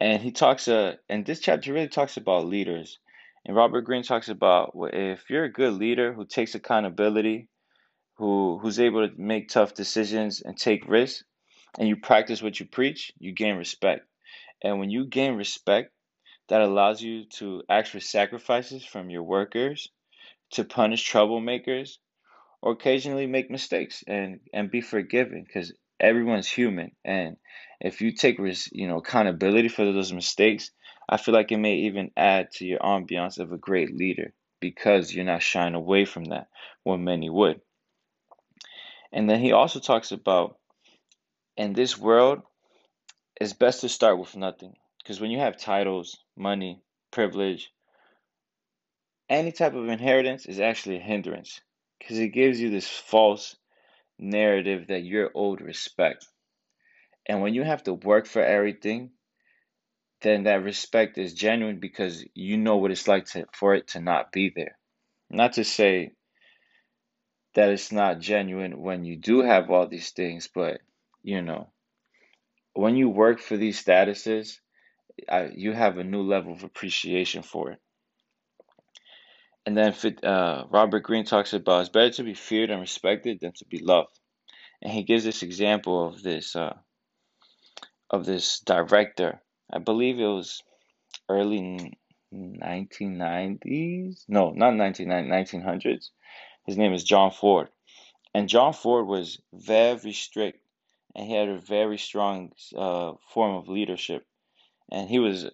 And 0.00 0.22
he 0.22 0.32
talks, 0.32 0.66
uh, 0.66 0.96
and 1.08 1.24
this 1.24 1.40
chapter 1.40 1.72
really 1.72 1.88
talks 1.88 2.16
about 2.16 2.46
leaders. 2.46 2.98
And 3.44 3.54
Robert 3.56 3.82
Greene 3.82 4.02
talks 4.02 4.28
about 4.28 4.72
if 4.92 5.28
you're 5.28 5.44
a 5.44 5.52
good 5.52 5.74
leader 5.74 6.12
who 6.12 6.24
takes 6.24 6.54
accountability, 6.54 7.48
who 8.16 8.58
who's 8.58 8.80
able 8.80 9.06
to 9.06 9.14
make 9.20 9.48
tough 9.48 9.74
decisions 9.74 10.40
and 10.40 10.56
take 10.56 10.88
risks 10.88 11.24
and 11.78 11.88
you 11.88 11.96
practice 11.96 12.42
what 12.42 12.58
you 12.60 12.66
preach, 12.66 13.12
you 13.18 13.32
gain 13.32 13.56
respect. 13.56 14.06
And 14.62 14.78
when 14.78 14.90
you 14.90 15.06
gain 15.06 15.34
respect, 15.34 15.90
that 16.48 16.62
allows 16.62 17.02
you 17.02 17.24
to 17.38 17.62
ask 17.68 17.90
for 17.90 18.00
sacrifices 18.00 18.84
from 18.84 19.10
your 19.10 19.22
workers, 19.22 19.88
to 20.52 20.64
punish 20.64 21.10
troublemakers, 21.10 21.98
or 22.64 22.72
occasionally 22.72 23.26
make 23.26 23.50
mistakes 23.50 24.02
and 24.06 24.40
and 24.54 24.70
be 24.70 24.80
forgiven 24.80 25.44
because 25.46 25.74
everyone's 26.00 26.48
human. 26.48 26.92
And 27.04 27.36
if 27.78 28.00
you 28.00 28.10
take 28.10 28.38
you 28.72 28.88
know 28.88 28.96
accountability 28.96 29.68
for 29.68 29.84
those 29.84 30.14
mistakes, 30.14 30.70
I 31.06 31.18
feel 31.18 31.34
like 31.34 31.52
it 31.52 31.58
may 31.58 31.74
even 31.74 32.10
add 32.16 32.52
to 32.52 32.64
your 32.64 32.78
ambiance 32.78 33.38
of 33.38 33.52
a 33.52 33.58
great 33.58 33.94
leader 33.94 34.32
because 34.60 35.14
you're 35.14 35.26
not 35.26 35.42
shying 35.42 35.74
away 35.74 36.06
from 36.06 36.24
that 36.26 36.48
when 36.84 37.04
many 37.04 37.28
would. 37.28 37.60
And 39.12 39.28
then 39.28 39.40
he 39.40 39.52
also 39.52 39.78
talks 39.78 40.10
about 40.10 40.56
in 41.58 41.74
this 41.74 41.98
world, 41.98 42.40
it's 43.38 43.52
best 43.52 43.82
to 43.82 43.90
start 43.90 44.18
with 44.18 44.36
nothing. 44.36 44.72
Because 44.98 45.20
when 45.20 45.30
you 45.30 45.38
have 45.40 45.58
titles, 45.58 46.16
money, 46.34 46.80
privilege, 47.10 47.70
any 49.28 49.52
type 49.52 49.74
of 49.74 49.90
inheritance 49.90 50.46
is 50.46 50.60
actually 50.60 50.96
a 50.96 51.00
hindrance. 51.00 51.60
Because 52.04 52.18
it 52.18 52.28
gives 52.34 52.60
you 52.60 52.68
this 52.68 52.86
false 52.86 53.56
narrative 54.18 54.88
that 54.88 55.04
you're 55.04 55.30
owed 55.34 55.62
respect. 55.62 56.26
And 57.26 57.40
when 57.40 57.54
you 57.54 57.62
have 57.62 57.82
to 57.84 57.94
work 57.94 58.26
for 58.26 58.44
everything, 58.44 59.12
then 60.20 60.42
that 60.42 60.62
respect 60.62 61.16
is 61.16 61.32
genuine 61.32 61.80
because 61.80 62.22
you 62.34 62.58
know 62.58 62.76
what 62.76 62.90
it's 62.90 63.08
like 63.08 63.24
to, 63.28 63.46
for 63.54 63.74
it 63.74 63.88
to 63.88 64.00
not 64.00 64.32
be 64.32 64.52
there. 64.54 64.76
Not 65.30 65.54
to 65.54 65.64
say 65.64 66.12
that 67.54 67.70
it's 67.70 67.90
not 67.90 68.20
genuine 68.20 68.82
when 68.82 69.04
you 69.04 69.16
do 69.16 69.40
have 69.40 69.70
all 69.70 69.88
these 69.88 70.10
things, 70.10 70.46
but 70.54 70.82
you 71.22 71.40
know, 71.40 71.72
when 72.74 72.96
you 72.96 73.08
work 73.08 73.40
for 73.40 73.56
these 73.56 73.82
statuses, 73.82 74.58
I, 75.26 75.50
you 75.54 75.72
have 75.72 75.96
a 75.96 76.04
new 76.04 76.22
level 76.22 76.52
of 76.52 76.64
appreciation 76.64 77.42
for 77.42 77.70
it. 77.70 77.78
And 79.66 79.76
then 79.76 79.94
uh, 80.22 80.64
Robert 80.68 81.00
Greene 81.00 81.24
talks 81.24 81.52
about 81.54 81.80
it's 81.80 81.88
better 81.88 82.10
to 82.10 82.22
be 82.22 82.34
feared 82.34 82.70
and 82.70 82.80
respected 82.80 83.40
than 83.40 83.52
to 83.52 83.64
be 83.64 83.78
loved. 83.78 84.18
And 84.82 84.92
he 84.92 85.02
gives 85.02 85.24
this 85.24 85.42
example 85.42 86.06
of 86.06 86.22
this 86.22 86.54
uh, 86.54 86.76
of 88.10 88.26
this 88.26 88.60
director. 88.60 89.40
I 89.72 89.78
believe 89.78 90.20
it 90.20 90.26
was 90.26 90.62
early 91.28 91.96
1990s. 92.32 94.24
No, 94.28 94.50
not 94.50 94.74
1990s, 94.74 95.52
1900s. 95.64 96.10
His 96.66 96.76
name 96.76 96.92
is 96.92 97.04
John 97.04 97.30
Ford. 97.30 97.68
And 98.34 98.48
John 98.48 98.72
Ford 98.72 99.06
was 99.06 99.40
very 99.52 100.12
strict 100.12 100.60
and 101.14 101.26
he 101.26 101.34
had 101.34 101.48
a 101.48 101.58
very 101.58 101.98
strong 101.98 102.52
uh, 102.76 103.12
form 103.32 103.54
of 103.54 103.68
leadership. 103.68 104.26
And 104.90 105.08
he 105.08 105.18
was, 105.18 105.46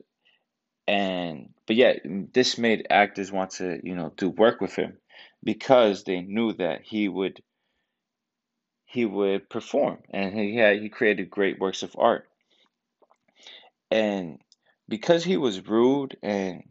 and, 0.91 1.51
but 1.67 1.77
yet, 1.77 2.01
this 2.05 2.59
made 2.59 2.89
actors 2.91 3.31
want 3.31 3.53
to, 3.53 3.79
you 3.83 3.95
know, 3.95 4.13
do 4.17 4.29
work 4.29 4.61
with 4.61 4.75
him 4.75 4.99
because 5.45 6.03
they 6.03 6.21
knew 6.21 6.53
that 6.55 6.83
he 6.83 7.09
would 7.09 7.41
he 8.87 9.05
would 9.05 9.49
perform 9.49 9.99
and 10.13 10.35
he 10.35 10.57
had 10.57 10.81
he 10.81 10.89
created 10.89 11.31
great 11.31 11.61
works 11.61 11.85
of 11.85 11.95
art 11.97 12.29
and 13.93 14.41
because 14.89 15.23
he 15.23 15.37
was 15.37 15.69
rude 15.69 16.17
and 16.25 16.65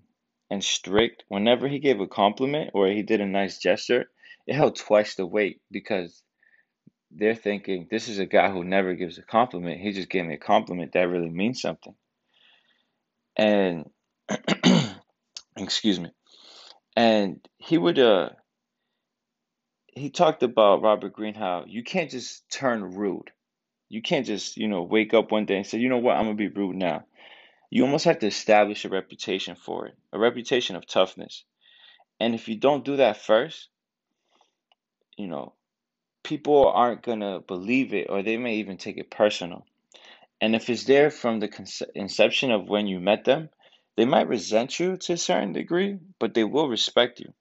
and 0.49 0.61
strict 0.61 1.23
whenever 1.29 1.65
he 1.69 1.79
gave 1.79 2.01
a 2.01 2.07
compliment 2.07 2.71
or 2.73 2.87
he 2.87 3.03
did 3.03 3.21
a 3.21 3.25
nice 3.25 3.57
gesture 3.57 4.09
it 4.45 4.53
held 4.53 4.75
twice 4.75 5.15
the 5.15 5.25
weight 5.25 5.61
because 5.71 6.21
they're 7.11 7.35
thinking 7.35 7.87
this 7.89 8.07
is 8.09 8.19
a 8.19 8.25
guy 8.25 8.51
who 8.51 8.63
never 8.63 8.93
gives 8.93 9.17
a 9.17 9.23
compliment. 9.23 9.81
He 9.81 9.91
just 9.91 10.09
gave 10.09 10.25
me 10.25 10.35
a 10.35 10.37
compliment 10.37 10.91
that 10.93 11.07
really 11.07 11.29
means 11.29 11.61
something. 11.61 11.95
And 13.35 13.89
excuse 15.57 15.99
me. 15.99 16.11
And 16.95 17.39
he 17.57 17.77
would 17.77 17.99
uh 17.99 18.29
he 19.87 20.09
talked 20.09 20.43
about 20.43 20.81
Robert 20.81 21.13
Greene 21.13 21.33
how 21.33 21.65
you 21.67 21.83
can't 21.83 22.09
just 22.09 22.49
turn 22.49 22.95
rude. 22.95 23.31
You 23.89 24.01
can't 24.01 24.25
just, 24.25 24.57
you 24.57 24.67
know, 24.67 24.83
wake 24.83 25.13
up 25.13 25.31
one 25.31 25.45
day 25.45 25.57
and 25.57 25.65
say, 25.65 25.79
you 25.79 25.89
know 25.89 25.97
what, 25.97 26.15
I'm 26.15 26.25
gonna 26.25 26.35
be 26.35 26.47
rude 26.47 26.75
now. 26.75 27.05
You 27.71 27.83
almost 27.83 28.05
have 28.05 28.19
to 28.19 28.27
establish 28.27 28.85
a 28.85 28.89
reputation 28.89 29.55
for 29.55 29.87
it, 29.87 29.95
a 30.13 30.19
reputation 30.19 30.75
of 30.75 30.87
toughness. 30.87 31.43
And 32.19 32.35
if 32.35 32.47
you 32.47 32.55
don't 32.55 32.85
do 32.85 32.97
that 32.97 33.17
first, 33.17 33.69
you 35.17 35.27
know, 35.27 35.53
people 36.23 36.67
aren't 36.67 37.03
gonna 37.03 37.39
believe 37.39 37.93
it 37.93 38.07
or 38.09 38.23
they 38.23 38.37
may 38.37 38.55
even 38.57 38.77
take 38.77 38.97
it 38.97 39.11
personal. 39.11 39.65
And 40.41 40.55
if 40.55 40.69
it's 40.69 40.85
there 40.85 41.11
from 41.11 41.39
the 41.39 41.47
conce- 41.49 41.89
inception 41.95 42.51
of 42.51 42.69
when 42.69 42.87
you 42.87 42.99
met 42.99 43.25
them, 43.25 43.49
they 43.99 44.05
might 44.05 44.29
resent 44.29 44.79
you 44.79 44.95
to 44.95 45.11
a 45.11 45.17
certain 45.17 45.51
degree, 45.51 45.97
but 46.21 46.33
they 46.33 46.45
will 46.45 46.69
respect 46.69 47.19
you. 47.19 47.33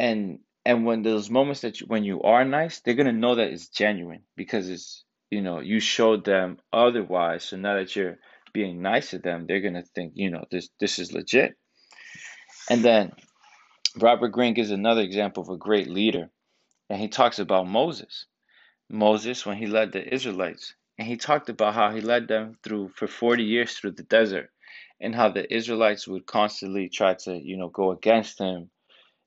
And 0.00 0.40
and 0.64 0.84
when 0.84 1.02
those 1.02 1.30
moments 1.30 1.60
that 1.60 1.80
you, 1.80 1.86
when 1.86 2.02
you 2.02 2.22
are 2.22 2.44
nice, 2.44 2.80
they're 2.80 2.96
gonna 2.96 3.12
know 3.12 3.36
that 3.36 3.52
it's 3.52 3.68
genuine 3.68 4.24
because 4.34 4.68
it's 4.68 5.04
you 5.30 5.42
know 5.42 5.60
you 5.60 5.78
showed 5.78 6.24
them 6.24 6.58
otherwise. 6.72 7.44
So 7.44 7.56
now 7.56 7.76
that 7.76 7.94
you're 7.94 8.18
being 8.52 8.82
nice 8.82 9.10
to 9.10 9.20
them, 9.20 9.46
they're 9.46 9.60
gonna 9.60 9.84
think 9.94 10.14
you 10.16 10.30
know 10.32 10.44
this 10.50 10.68
this 10.80 10.98
is 10.98 11.12
legit. 11.12 11.54
And 12.68 12.84
then 12.84 13.12
Robert 13.96 14.30
Greene 14.30 14.54
gives 14.54 14.72
another 14.72 15.02
example 15.02 15.44
of 15.44 15.50
a 15.50 15.56
great 15.56 15.88
leader, 15.88 16.30
and 16.90 17.00
he 17.00 17.06
talks 17.06 17.38
about 17.38 17.68
Moses. 17.68 18.26
Moses 18.90 19.46
when 19.46 19.56
he 19.56 19.68
led 19.68 19.92
the 19.92 20.12
Israelites, 20.12 20.74
and 20.98 21.06
he 21.06 21.16
talked 21.16 21.48
about 21.48 21.74
how 21.74 21.92
he 21.94 22.00
led 22.00 22.26
them 22.26 22.56
through 22.64 22.88
for 22.88 23.06
40 23.06 23.44
years 23.44 23.78
through 23.78 23.92
the 23.92 24.02
desert, 24.02 24.50
and 25.00 25.14
how 25.14 25.30
the 25.30 25.52
Israelites 25.54 26.08
would 26.08 26.26
constantly 26.26 26.88
try 26.88 27.14
to 27.14 27.36
you 27.36 27.56
know 27.56 27.68
go 27.68 27.92
against 27.92 28.38
him 28.38 28.68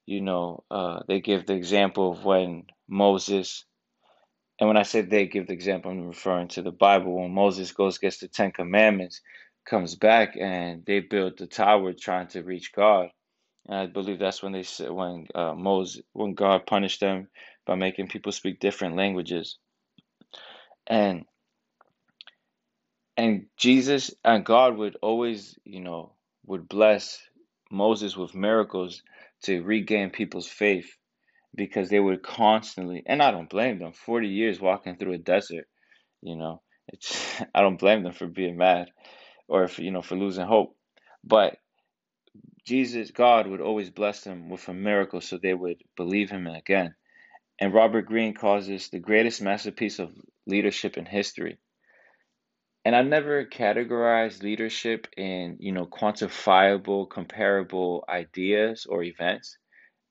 you 0.07 0.21
know, 0.21 0.65
uh, 0.71 1.01
they 1.07 1.21
give 1.21 1.47
the 1.47 1.55
example 1.55 2.11
of 2.11 2.25
when 2.25 2.65
Moses, 2.89 3.65
and 4.59 4.67
when 4.69 4.77
I 4.77 4.83
say 4.83 5.01
they 5.01 5.27
give 5.27 5.47
the 5.47 5.53
example, 5.53 5.91
I'm 5.91 6.07
referring 6.07 6.49
to 6.49 6.61
the 6.63 6.71
Bible. 6.71 7.15
When 7.21 7.33
Moses 7.33 7.71
goes 7.73 7.99
gets 7.99 8.19
the 8.19 8.27
Ten 8.27 8.51
Commandments, 8.51 9.21
comes 9.65 9.95
back, 9.95 10.37
and 10.39 10.85
they 10.85 11.01
build 11.01 11.37
the 11.37 11.47
tower 11.47 11.93
trying 11.93 12.27
to 12.29 12.43
reach 12.43 12.73
God. 12.73 13.09
And 13.67 13.77
I 13.77 13.87
believe 13.87 14.19
that's 14.19 14.43
when 14.43 14.53
they 14.53 14.63
when 14.89 15.27
uh, 15.35 15.53
Moses, 15.55 16.03
when 16.13 16.35
God 16.35 16.67
punished 16.67 17.01
them 17.01 17.29
by 17.65 17.75
making 17.75 18.09
people 18.09 18.31
speak 18.31 18.59
different 18.59 18.97
languages, 18.97 19.57
and 20.87 21.25
and 23.17 23.47
Jesus 23.57 24.11
and 24.25 24.45
God 24.45 24.77
would 24.77 24.97
always, 25.01 25.57
you 25.65 25.81
know, 25.81 26.13
would 26.45 26.69
bless 26.69 27.19
Moses 27.71 28.17
with 28.17 28.35
miracles 28.35 29.03
to 29.43 29.63
regain 29.63 30.11
people's 30.11 30.47
faith 30.47 30.89
because 31.55 31.89
they 31.89 31.99
would 31.99 32.23
constantly, 32.23 33.03
and 33.05 33.21
I 33.21 33.31
don't 33.31 33.49
blame 33.49 33.79
them, 33.79 33.93
40 33.93 34.27
years 34.29 34.59
walking 34.61 34.97
through 34.97 35.13
a 35.13 35.17
desert, 35.19 35.67
you 36.21 36.37
know, 36.37 36.61
it's, 36.89 37.41
I 37.55 37.61
don't 37.61 37.79
blame 37.79 38.03
them 38.03 38.13
for 38.13 38.27
being 38.27 38.57
mad 38.57 38.89
or 39.47 39.67
for, 39.67 39.81
you 39.83 39.91
know, 39.91 40.01
for 40.03 40.15
losing 40.17 40.47
hope. 40.47 40.75
But 41.23 41.57
Jesus, 42.65 43.11
God 43.11 43.47
would 43.47 43.61
always 43.61 43.89
bless 43.89 44.21
them 44.21 44.49
with 44.49 44.67
a 44.69 44.73
miracle 44.73 45.21
so 45.21 45.37
they 45.37 45.53
would 45.53 45.77
believe 45.97 46.29
him 46.29 46.47
again. 46.47 46.95
And 47.59 47.73
Robert 47.73 48.03
Greene 48.03 48.35
calls 48.35 48.67
this 48.67 48.89
the 48.89 48.99
greatest 48.99 49.41
masterpiece 49.41 49.99
of 49.99 50.11
leadership 50.47 50.97
in 50.97 51.05
history. 51.05 51.57
And 52.87 52.95
I 52.95 53.01
never 53.01 53.43
categorized 53.43 54.43
leadership 54.43 55.07
in, 55.17 55.57
you 55.59 55.73
know, 55.73 55.85
quantifiable, 55.85 57.09
comparable 57.09 58.05
ideas 58.07 58.85
or 58.85 59.03
events. 59.03 59.57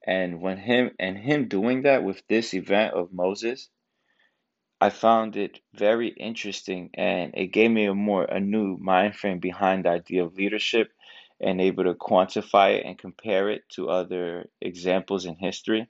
And 0.06 0.42
when 0.42 0.58
him 0.58 0.90
and 0.98 1.16
him 1.16 1.48
doing 1.48 1.84
that 1.84 2.04
with 2.04 2.22
this 2.28 2.52
event 2.52 2.92
of 2.92 3.14
Moses, 3.14 3.70
I 4.78 4.90
found 4.90 5.38
it 5.38 5.58
very 5.72 6.08
interesting 6.08 6.90
and 6.92 7.32
it 7.34 7.46
gave 7.46 7.70
me 7.70 7.86
a 7.86 7.94
more 7.94 8.24
a 8.24 8.40
new 8.40 8.76
mind 8.76 9.16
frame 9.16 9.38
behind 9.38 9.86
the 9.86 9.92
idea 9.92 10.22
of 10.26 10.34
leadership 10.36 10.92
and 11.40 11.62
able 11.62 11.84
to 11.84 11.94
quantify 11.94 12.78
it 12.78 12.84
and 12.84 12.98
compare 12.98 13.48
it 13.48 13.62
to 13.70 13.88
other 13.88 14.50
examples 14.60 15.24
in 15.24 15.36
history. 15.36 15.88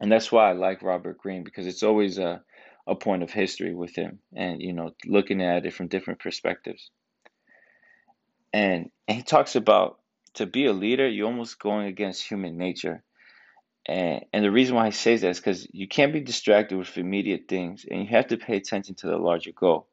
And 0.00 0.10
that's 0.10 0.32
why 0.32 0.50
I 0.50 0.54
like 0.54 0.82
Robert 0.82 1.18
Greene 1.18 1.44
because 1.44 1.68
it's 1.68 1.84
always 1.84 2.18
a, 2.18 2.42
a 2.86 2.94
point 2.94 3.22
of 3.22 3.30
history 3.30 3.74
with 3.74 3.94
him 3.94 4.18
and 4.34 4.60
you 4.60 4.72
know 4.72 4.90
looking 5.06 5.42
at 5.42 5.66
it 5.66 5.74
from 5.74 5.88
different 5.88 6.20
perspectives. 6.20 6.90
And, 8.54 8.90
and 9.08 9.16
he 9.16 9.22
talks 9.22 9.56
about 9.56 9.98
to 10.34 10.44
be 10.44 10.66
a 10.66 10.72
leader, 10.72 11.08
you're 11.08 11.26
almost 11.26 11.58
going 11.58 11.86
against 11.86 12.22
human 12.22 12.58
nature 12.58 13.02
and, 13.86 14.24
and 14.32 14.44
the 14.44 14.50
reason 14.50 14.76
why 14.76 14.86
he 14.86 14.92
says 14.92 15.22
that 15.22 15.30
is 15.30 15.38
because 15.38 15.66
you 15.72 15.88
can't 15.88 16.12
be 16.12 16.20
distracted 16.20 16.76
with 16.78 16.96
immediate 16.96 17.48
things 17.48 17.84
and 17.88 18.00
you 18.00 18.06
have 18.08 18.28
to 18.28 18.36
pay 18.36 18.56
attention 18.56 18.94
to 18.96 19.08
the 19.08 19.16
larger 19.16 19.52
goal. 19.52 19.88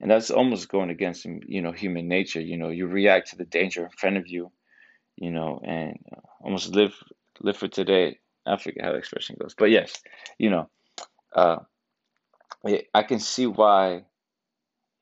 And 0.00 0.10
that's 0.10 0.30
almost 0.30 0.68
going 0.68 0.90
against, 0.90 1.24
you 1.24 1.62
know, 1.62 1.72
human 1.72 2.08
nature. 2.08 2.40
You 2.40 2.58
know, 2.58 2.68
you 2.68 2.86
react 2.86 3.30
to 3.30 3.36
the 3.36 3.44
danger 3.44 3.84
in 3.84 3.90
front 3.90 4.18
of 4.18 4.26
you, 4.26 4.50
you 5.16 5.30
know, 5.30 5.60
and 5.64 5.98
uh, 6.14 6.20
almost 6.42 6.74
live 6.74 6.94
live 7.40 7.56
for 7.56 7.68
today. 7.68 8.18
I 8.44 8.56
forget 8.58 8.84
how 8.84 8.92
the 8.92 8.98
expression 8.98 9.36
goes, 9.40 9.54
but 9.56 9.70
yes, 9.70 10.02
you 10.36 10.50
know, 10.50 10.68
uh, 11.34 11.60
I 12.94 13.02
can 13.02 13.20
see 13.20 13.46
why 13.46 14.04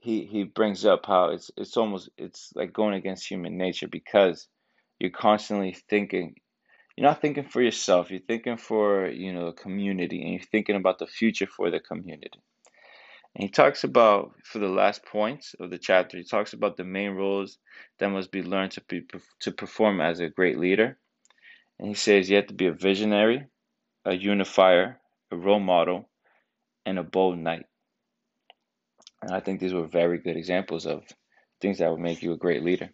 he 0.00 0.24
he 0.24 0.42
brings 0.44 0.84
up 0.84 1.06
how 1.06 1.30
it's 1.30 1.50
it's 1.56 1.76
almost 1.76 2.10
it's 2.18 2.52
like 2.56 2.72
going 2.72 2.94
against 2.94 3.28
human 3.28 3.56
nature 3.56 3.86
because 3.86 4.48
you're 4.98 5.10
constantly 5.10 5.76
thinking 5.88 6.34
you're 6.96 7.06
not 7.06 7.20
thinking 7.20 7.44
for 7.44 7.62
yourself 7.62 8.10
you're 8.10 8.20
thinking 8.20 8.56
for 8.56 9.08
you 9.08 9.32
know 9.32 9.46
the 9.46 9.62
community 9.62 10.22
and 10.22 10.32
you're 10.32 10.50
thinking 10.50 10.76
about 10.76 10.98
the 10.98 11.06
future 11.06 11.46
for 11.46 11.70
the 11.70 11.80
community. 11.80 12.40
And 13.34 13.44
he 13.44 13.48
talks 13.48 13.84
about 13.84 14.32
for 14.44 14.58
the 14.58 14.68
last 14.68 15.04
points 15.06 15.54
of 15.60 15.70
the 15.70 15.78
chapter 15.78 16.18
he 16.18 16.24
talks 16.24 16.52
about 16.52 16.76
the 16.76 16.84
main 16.84 17.12
roles 17.12 17.58
that 17.98 18.10
must 18.10 18.32
be 18.32 18.42
learned 18.42 18.72
to 18.72 18.82
be 18.88 19.02
to 19.40 19.52
perform 19.52 20.00
as 20.00 20.18
a 20.20 20.28
great 20.28 20.58
leader. 20.58 20.98
And 21.78 21.88
he 21.88 21.94
says 21.94 22.28
you 22.28 22.36
have 22.36 22.48
to 22.48 22.54
be 22.54 22.66
a 22.66 22.72
visionary 22.72 23.46
a 24.04 24.16
unifier 24.16 25.00
a 25.30 25.36
role 25.36 25.60
model 25.60 26.08
and 26.86 26.98
a 26.98 27.02
bold 27.02 27.38
knight 27.38 27.64
and 29.22 29.32
i 29.32 29.40
think 29.40 29.60
these 29.60 29.74
were 29.74 29.86
very 29.86 30.18
good 30.18 30.36
examples 30.36 30.86
of 30.86 31.02
things 31.60 31.78
that 31.78 31.90
would 31.90 32.00
make 32.00 32.22
you 32.22 32.32
a 32.32 32.38
great 32.38 32.62
leader 32.62 32.90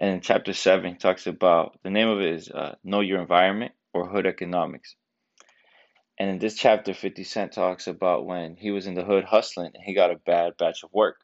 and 0.00 0.14
in 0.14 0.20
chapter 0.22 0.54
7, 0.54 0.92
he 0.92 0.96
talks 0.96 1.26
about 1.26 1.78
the 1.82 1.90
name 1.90 2.08
of 2.08 2.20
it 2.20 2.32
is 2.32 2.50
uh, 2.50 2.74
Know 2.82 3.00
Your 3.00 3.20
Environment 3.20 3.72
or 3.92 4.08
Hood 4.08 4.26
Economics. 4.26 4.96
And 6.18 6.30
in 6.30 6.38
this 6.38 6.54
chapter, 6.54 6.94
50 6.94 7.22
Cent 7.22 7.52
talks 7.52 7.86
about 7.86 8.24
when 8.24 8.56
he 8.56 8.70
was 8.70 8.86
in 8.86 8.94
the 8.94 9.04
hood 9.04 9.24
hustling 9.24 9.72
and 9.74 9.84
he 9.84 9.94
got 9.94 10.10
a 10.10 10.16
bad 10.16 10.56
batch 10.58 10.82
of 10.84 10.90
work. 10.92 11.16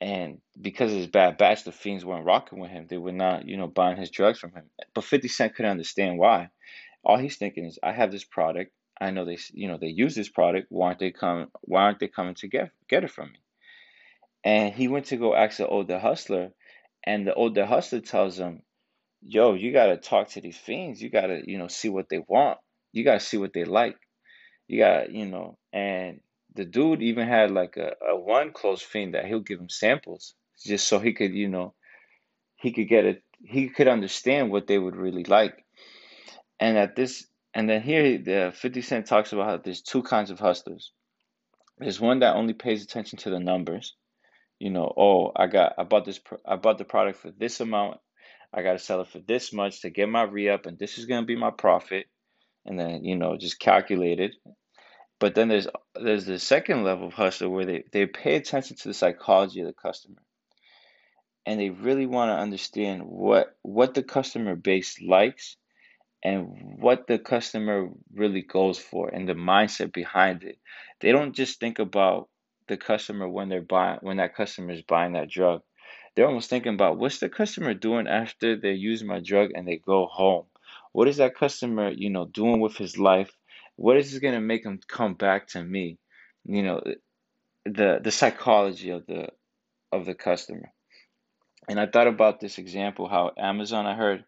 And 0.00 0.38
because 0.58 0.90
of 0.90 0.96
his 0.96 1.06
bad 1.06 1.36
batch, 1.36 1.64
the 1.64 1.72
fiends 1.72 2.02
weren't 2.02 2.24
rocking 2.24 2.58
with 2.58 2.70
him. 2.70 2.86
They 2.88 2.96
were 2.96 3.12
not, 3.12 3.46
you 3.46 3.58
know, 3.58 3.66
buying 3.66 3.98
his 3.98 4.10
drugs 4.10 4.38
from 4.38 4.52
him. 4.52 4.70
But 4.94 5.04
50 5.04 5.28
Cent 5.28 5.54
couldn't 5.54 5.70
understand 5.70 6.18
why. 6.18 6.48
All 7.04 7.18
he's 7.18 7.36
thinking 7.36 7.66
is, 7.66 7.78
I 7.82 7.92
have 7.92 8.10
this 8.10 8.24
product. 8.24 8.72
I 9.00 9.10
know 9.10 9.24
they, 9.24 9.38
you 9.52 9.68
know, 9.68 9.78
they 9.78 9.88
use 9.88 10.14
this 10.14 10.28
product. 10.28 10.66
Why 10.70 10.88
aren't 10.88 10.98
they 10.98 11.10
coming? 11.10 11.48
Why 11.62 11.82
aren't 11.82 12.00
they 12.00 12.08
coming 12.08 12.34
to 12.36 12.48
get 12.48 12.70
get 12.88 13.04
it 13.04 13.10
from 13.10 13.32
me? 13.32 13.38
And 14.44 14.74
he 14.74 14.88
went 14.88 15.06
to 15.06 15.16
go 15.16 15.34
ask 15.34 15.58
the 15.58 15.66
older 15.66 15.98
hustler, 15.98 16.50
and 17.04 17.26
the 17.26 17.34
older 17.34 17.66
hustler 17.66 18.00
tells 18.00 18.38
him, 18.38 18.62
yo, 19.22 19.54
you 19.54 19.72
gotta 19.72 19.96
talk 19.96 20.28
to 20.30 20.40
these 20.40 20.56
fiends. 20.56 21.00
You 21.02 21.10
gotta, 21.10 21.42
you 21.44 21.58
know, 21.58 21.68
see 21.68 21.88
what 21.88 22.08
they 22.08 22.20
want. 22.26 22.58
You 22.92 23.04
gotta 23.04 23.20
see 23.20 23.36
what 23.38 23.52
they 23.52 23.64
like. 23.64 23.96
You 24.68 24.78
gotta, 24.78 25.12
you 25.12 25.26
know, 25.26 25.58
and 25.72 26.20
the 26.54 26.64
dude 26.64 27.02
even 27.02 27.28
had 27.28 27.50
like 27.50 27.76
a, 27.76 27.92
a 28.06 28.18
one 28.18 28.52
close 28.52 28.82
fiend 28.82 29.14
that 29.14 29.26
he'll 29.26 29.40
give 29.40 29.60
him 29.60 29.68
samples 29.68 30.34
just 30.64 30.86
so 30.88 30.98
he 30.98 31.12
could, 31.12 31.32
you 31.32 31.48
know, 31.48 31.74
he 32.56 32.72
could 32.72 32.88
get 32.88 33.04
it, 33.04 33.22
he 33.42 33.68
could 33.68 33.88
understand 33.88 34.50
what 34.50 34.66
they 34.66 34.78
would 34.78 34.96
really 34.96 35.24
like. 35.24 35.64
And 36.58 36.76
at 36.76 36.94
this, 36.96 37.26
and 37.54 37.68
then 37.68 37.82
here, 37.82 38.18
the 38.18 38.52
50 38.54 38.82
Cent 38.82 39.06
talks 39.06 39.32
about 39.32 39.46
how 39.46 39.56
there's 39.56 39.82
two 39.82 40.02
kinds 40.02 40.30
of 40.30 40.38
hustlers. 40.38 40.92
There's 41.78 42.00
one 42.00 42.20
that 42.20 42.36
only 42.36 42.52
pays 42.52 42.82
attention 42.84 43.18
to 43.20 43.30
the 43.30 43.40
numbers, 43.40 43.94
you 44.60 44.68
know, 44.68 44.92
oh, 44.94 45.32
I 45.34 45.46
got 45.46 45.72
I 45.78 45.84
bought 45.84 46.04
this 46.04 46.20
I 46.46 46.56
bought 46.56 46.78
the 46.78 46.84
product 46.84 47.18
for 47.18 47.32
this 47.32 47.60
amount. 47.60 47.98
I 48.52 48.62
got 48.62 48.74
to 48.74 48.78
sell 48.78 49.00
it 49.00 49.08
for 49.08 49.20
this 49.20 49.52
much 49.52 49.80
to 49.82 49.90
get 49.90 50.08
my 50.08 50.22
re-up 50.22 50.66
and 50.66 50.78
this 50.78 50.98
is 50.98 51.06
going 51.06 51.22
to 51.22 51.26
be 51.26 51.36
my 51.36 51.50
profit 51.50 52.06
and 52.66 52.78
then, 52.78 53.04
you 53.04 53.16
know, 53.16 53.38
just 53.38 53.58
calculate 53.58 54.20
it. 54.20 54.34
But 55.18 55.34
then 55.34 55.48
there's 55.48 55.66
there's 55.94 56.26
the 56.26 56.38
second 56.38 56.84
level 56.84 57.06
of 57.06 57.14
hustler 57.14 57.48
where 57.48 57.64
they, 57.64 57.84
they 57.90 58.06
pay 58.06 58.36
attention 58.36 58.76
to 58.76 58.88
the 58.88 58.94
psychology 58.94 59.60
of 59.60 59.66
the 59.66 59.72
customer. 59.72 60.22
And 61.46 61.58
they 61.58 61.70
really 61.70 62.06
want 62.06 62.28
to 62.28 62.42
understand 62.42 63.02
what 63.02 63.56
what 63.62 63.94
the 63.94 64.02
customer 64.02 64.56
base 64.56 65.00
likes 65.00 65.56
and 66.22 66.78
what 66.80 67.06
the 67.06 67.18
customer 67.18 67.90
really 68.14 68.42
goes 68.42 68.78
for 68.78 69.08
and 69.08 69.28
the 69.28 69.34
mindset 69.34 69.92
behind 69.92 70.44
it. 70.44 70.58
They 71.00 71.12
don't 71.12 71.34
just 71.34 71.60
think 71.60 71.78
about 71.78 72.28
the 72.68 72.76
customer 72.76 73.28
when 73.28 73.48
they're 73.48 73.62
buying 73.62 73.98
when 74.02 74.18
that 74.18 74.36
customer 74.36 74.72
is 74.72 74.82
buying 74.82 75.14
that 75.14 75.30
drug. 75.30 75.62
They're 76.14 76.26
almost 76.26 76.50
thinking 76.50 76.74
about 76.74 76.98
what's 76.98 77.20
the 77.20 77.28
customer 77.28 77.74
doing 77.74 78.08
after 78.08 78.56
they 78.56 78.72
use 78.72 79.04
my 79.04 79.20
drug 79.20 79.50
and 79.54 79.66
they 79.66 79.76
go 79.78 80.06
home. 80.06 80.46
What 80.92 81.08
is 81.08 81.18
that 81.18 81.36
customer, 81.36 81.90
you 81.90 82.10
know, 82.10 82.26
doing 82.26 82.60
with 82.60 82.76
his 82.76 82.98
life? 82.98 83.30
What 83.76 83.96
is 83.96 84.18
going 84.18 84.34
to 84.34 84.40
make 84.40 84.64
him 84.64 84.80
come 84.88 85.14
back 85.14 85.48
to 85.48 85.62
me? 85.62 85.98
you 86.44 86.62
know, 86.62 86.82
the 87.64 88.00
the 88.02 88.10
psychology 88.10 88.90
of 88.90 89.06
the 89.06 89.28
of 89.92 90.06
the 90.06 90.14
customer. 90.14 90.72
And 91.68 91.80
I 91.80 91.86
thought 91.86 92.06
about 92.08 92.40
this 92.40 92.58
example 92.58 93.08
how 93.08 93.32
Amazon 93.38 93.86
I 93.86 93.94
heard 93.94 94.24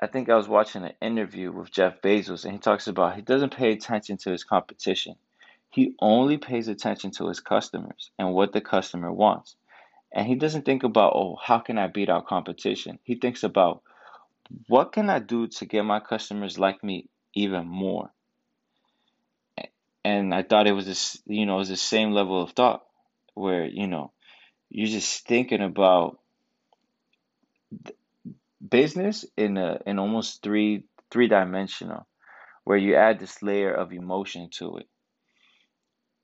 I 0.00 0.06
think 0.06 0.30
I 0.30 0.36
was 0.36 0.48
watching 0.48 0.84
an 0.84 0.94
interview 1.02 1.52
with 1.52 1.70
Jeff 1.70 2.00
Bezos 2.00 2.44
and 2.44 2.54
he 2.54 2.58
talks 2.58 2.86
about 2.86 3.16
he 3.16 3.22
doesn't 3.22 3.54
pay 3.54 3.72
attention 3.72 4.16
to 4.18 4.30
his 4.30 4.44
competition. 4.44 5.16
He 5.68 5.94
only 6.00 6.38
pays 6.38 6.68
attention 6.68 7.10
to 7.12 7.28
his 7.28 7.40
customers 7.40 8.10
and 8.18 8.32
what 8.32 8.52
the 8.52 8.62
customer 8.62 9.12
wants. 9.12 9.56
And 10.12 10.26
he 10.26 10.34
doesn't 10.34 10.64
think 10.64 10.82
about, 10.82 11.12
oh, 11.14 11.36
how 11.40 11.58
can 11.58 11.78
I 11.78 11.86
beat 11.86 12.08
out 12.08 12.26
competition? 12.26 12.98
He 13.04 13.14
thinks 13.14 13.42
about 13.42 13.82
what 14.66 14.92
can 14.92 15.10
I 15.10 15.18
do 15.18 15.46
to 15.46 15.66
get 15.66 15.84
my 15.84 16.00
customers 16.00 16.58
like 16.58 16.82
me 16.82 17.08
even 17.34 17.66
more? 17.66 18.10
And 20.02 20.34
I 20.34 20.42
thought 20.42 20.66
it 20.66 20.72
was 20.72 20.86
this, 20.86 21.20
you 21.26 21.44
know, 21.44 21.56
it 21.56 21.58
was 21.58 21.68
the 21.68 21.76
same 21.76 22.12
level 22.12 22.42
of 22.42 22.52
thought 22.52 22.84
where, 23.34 23.66
you 23.66 23.86
know, 23.86 24.12
you're 24.70 24.88
just 24.88 25.26
thinking 25.26 25.60
about 25.60 26.18
business 28.66 29.24
in 29.36 29.56
a 29.56 29.80
in 29.86 29.98
almost 29.98 30.42
three 30.42 30.84
three 31.10 31.28
dimensional 31.28 32.06
where 32.64 32.76
you 32.76 32.94
add 32.94 33.18
this 33.18 33.42
layer 33.42 33.72
of 33.72 33.92
emotion 33.92 34.48
to 34.50 34.76
it. 34.76 34.88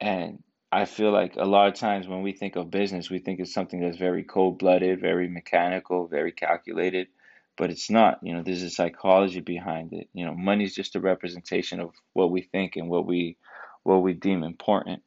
And 0.01 0.43
I 0.71 0.85
feel 0.85 1.11
like 1.11 1.37
a 1.37 1.45
lot 1.45 1.69
of 1.69 1.75
times 1.75 2.07
when 2.07 2.23
we 2.23 2.33
think 2.33 2.57
of 2.57 2.71
business, 2.71 3.09
we 3.11 3.19
think 3.19 3.41
it's 3.41 3.55
something 3.55 3.81
that's 3.81 3.97
very 3.97 4.25
cold 4.25 4.59
blooded, 4.59 5.01
very 5.01 5.29
mechanical, 5.29 6.07
very 6.07 6.33
calculated, 6.33 7.09
but 7.57 7.71
it's 7.71 7.91
not. 7.91 8.19
You 8.23 8.35
know, 8.35 8.43
there's 8.43 8.63
a 8.63 8.71
psychology 8.71 9.41
behind 9.41 9.93
it. 9.93 10.09
You 10.13 10.27
know, 10.27 10.35
money 10.35 10.65
is 10.65 10.75
just 10.75 10.97
a 10.97 11.01
representation 11.01 11.81
of 11.81 11.95
what 12.13 12.31
we 12.31 12.43
think 12.43 12.77
and 12.77 12.89
what 12.89 13.07
we 13.07 13.39
what 13.85 14.03
we 14.03 14.13
deem 14.13 14.43
important. 14.43 15.03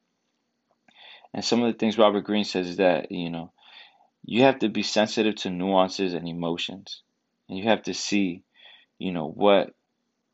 And 1.34 1.46
some 1.46 1.62
of 1.62 1.72
the 1.72 1.78
things 1.78 1.98
Robert 1.98 2.22
Greene 2.22 2.46
says 2.46 2.70
is 2.70 2.78
that, 2.78 3.12
you 3.12 3.30
know, 3.30 3.52
you 4.26 4.44
have 4.44 4.60
to 4.60 4.70
be 4.70 4.84
sensitive 4.84 5.36
to 5.36 5.50
nuances 5.50 6.14
and 6.14 6.28
emotions. 6.28 7.04
And 7.50 7.58
you 7.58 7.66
have 7.66 7.84
to 7.84 7.94
see, 7.94 8.44
you 9.00 9.12
know, 9.12 9.28
what 9.28 9.74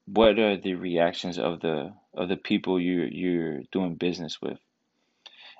what 0.05 0.37
are 0.37 0.57
the 0.57 0.75
reactions 0.75 1.39
of 1.39 1.61
the 1.61 1.93
of 2.13 2.29
the 2.29 2.35
people 2.35 2.79
you 2.79 3.07
you're 3.09 3.61
doing 3.71 3.95
business 3.95 4.41
with. 4.41 4.59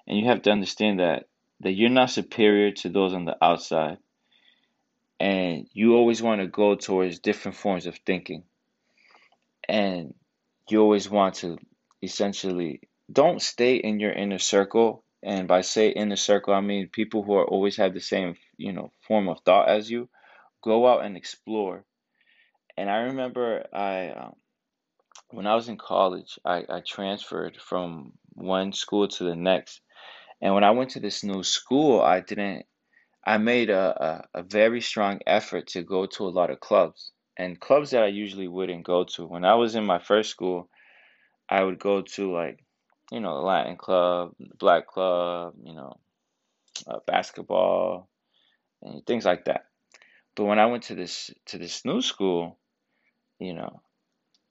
And 0.08 0.20
you 0.20 0.26
have 0.28 0.44
to 0.44 0.52
understand 0.52 1.00
that 1.00 1.28
that 1.62 1.72
you're 1.72 1.90
not 1.90 2.12
superior 2.12 2.72
to 2.72 2.90
those 2.90 3.14
on 3.14 3.26
the 3.26 3.38
outside. 3.44 3.98
And 5.20 5.68
you 5.74 5.96
always 5.96 6.22
want 6.22 6.42
to 6.42 6.48
go 6.48 6.76
towards 6.76 7.20
different 7.20 7.58
forms 7.58 7.86
of 7.86 7.98
thinking. 8.06 8.44
And 9.68 10.14
you 10.70 10.82
always 10.82 11.10
want 11.10 11.36
to 11.36 11.58
essentially 12.04 12.82
don't 13.12 13.42
stay 13.42 13.76
in 13.76 14.00
your 14.00 14.12
inner 14.12 14.40
circle. 14.40 15.04
And 15.24 15.48
by 15.48 15.62
say 15.62 15.90
inner 15.90 16.18
circle, 16.18 16.54
I 16.54 16.62
mean 16.62 16.90
people 16.90 17.24
who 17.24 17.34
are 17.36 17.46
always 17.46 17.78
have 17.78 17.94
the 17.94 18.02
same, 18.02 18.36
you 18.58 18.74
know, 18.74 18.92
form 19.08 19.30
of 19.30 19.40
thought 19.40 19.70
as 19.70 19.90
you. 19.90 20.10
Go 20.66 20.88
out 20.88 21.06
and 21.06 21.16
explore. 21.16 21.86
And 22.76 22.90
I 22.90 22.98
remember 23.04 23.66
I, 23.72 24.10
um, 24.10 24.36
when 25.30 25.46
I 25.46 25.56
was 25.56 25.70
in 25.70 25.78
college, 25.78 26.40
I, 26.44 26.66
I 26.68 26.82
transferred 26.86 27.58
from 27.62 28.14
one 28.34 28.74
school 28.74 29.08
to 29.08 29.24
the 29.24 29.36
next. 29.36 29.82
And 30.42 30.56
when 30.56 30.64
I 30.64 30.72
went 30.72 30.90
to 30.92 31.00
this 31.00 31.24
new 31.24 31.44
school, 31.44 32.02
I 32.02 32.20
didn't, 32.20 32.66
I 33.26 33.38
made 33.38 33.70
a, 33.70 34.26
a, 34.34 34.40
a 34.40 34.44
very 34.44 34.82
strong 34.82 35.20
effort 35.28 35.68
to 35.68 35.84
go 35.84 36.08
to 36.08 36.26
a 36.26 36.30
lot 36.30 36.50
of 36.50 36.60
clubs 36.60 37.12
and 37.38 37.60
clubs 37.60 37.92
that 37.92 38.04
I 38.04 38.08
usually 38.08 38.48
wouldn't 38.48 38.84
go 38.84 39.04
to. 39.16 39.26
When 39.26 39.46
I 39.46 39.56
was 39.56 39.76
in 39.76 39.86
my 39.86 40.00
first 40.00 40.32
school, 40.32 40.70
I 41.48 41.64
would 41.64 41.80
go 41.80 42.02
to 42.02 42.34
like, 42.34 42.60
you 43.12 43.20
know, 43.20 43.36
the 43.36 43.44
Latin 43.44 43.78
club, 43.78 44.34
the 44.40 44.56
black 44.58 44.88
club, 44.88 45.54
you 45.64 45.76
know, 45.76 46.00
uh, 46.88 47.00
basketball, 47.06 48.10
and 48.82 49.06
things 49.06 49.26
like 49.26 49.46
that. 49.46 49.66
But 50.36 50.46
when 50.46 50.60
I 50.60 50.66
went 50.68 50.84
to 50.84 50.96
this 50.96 51.32
to 51.48 51.58
this 51.58 51.86
new 51.86 52.02
school, 52.02 52.58
you 53.40 53.54
know, 53.54 53.82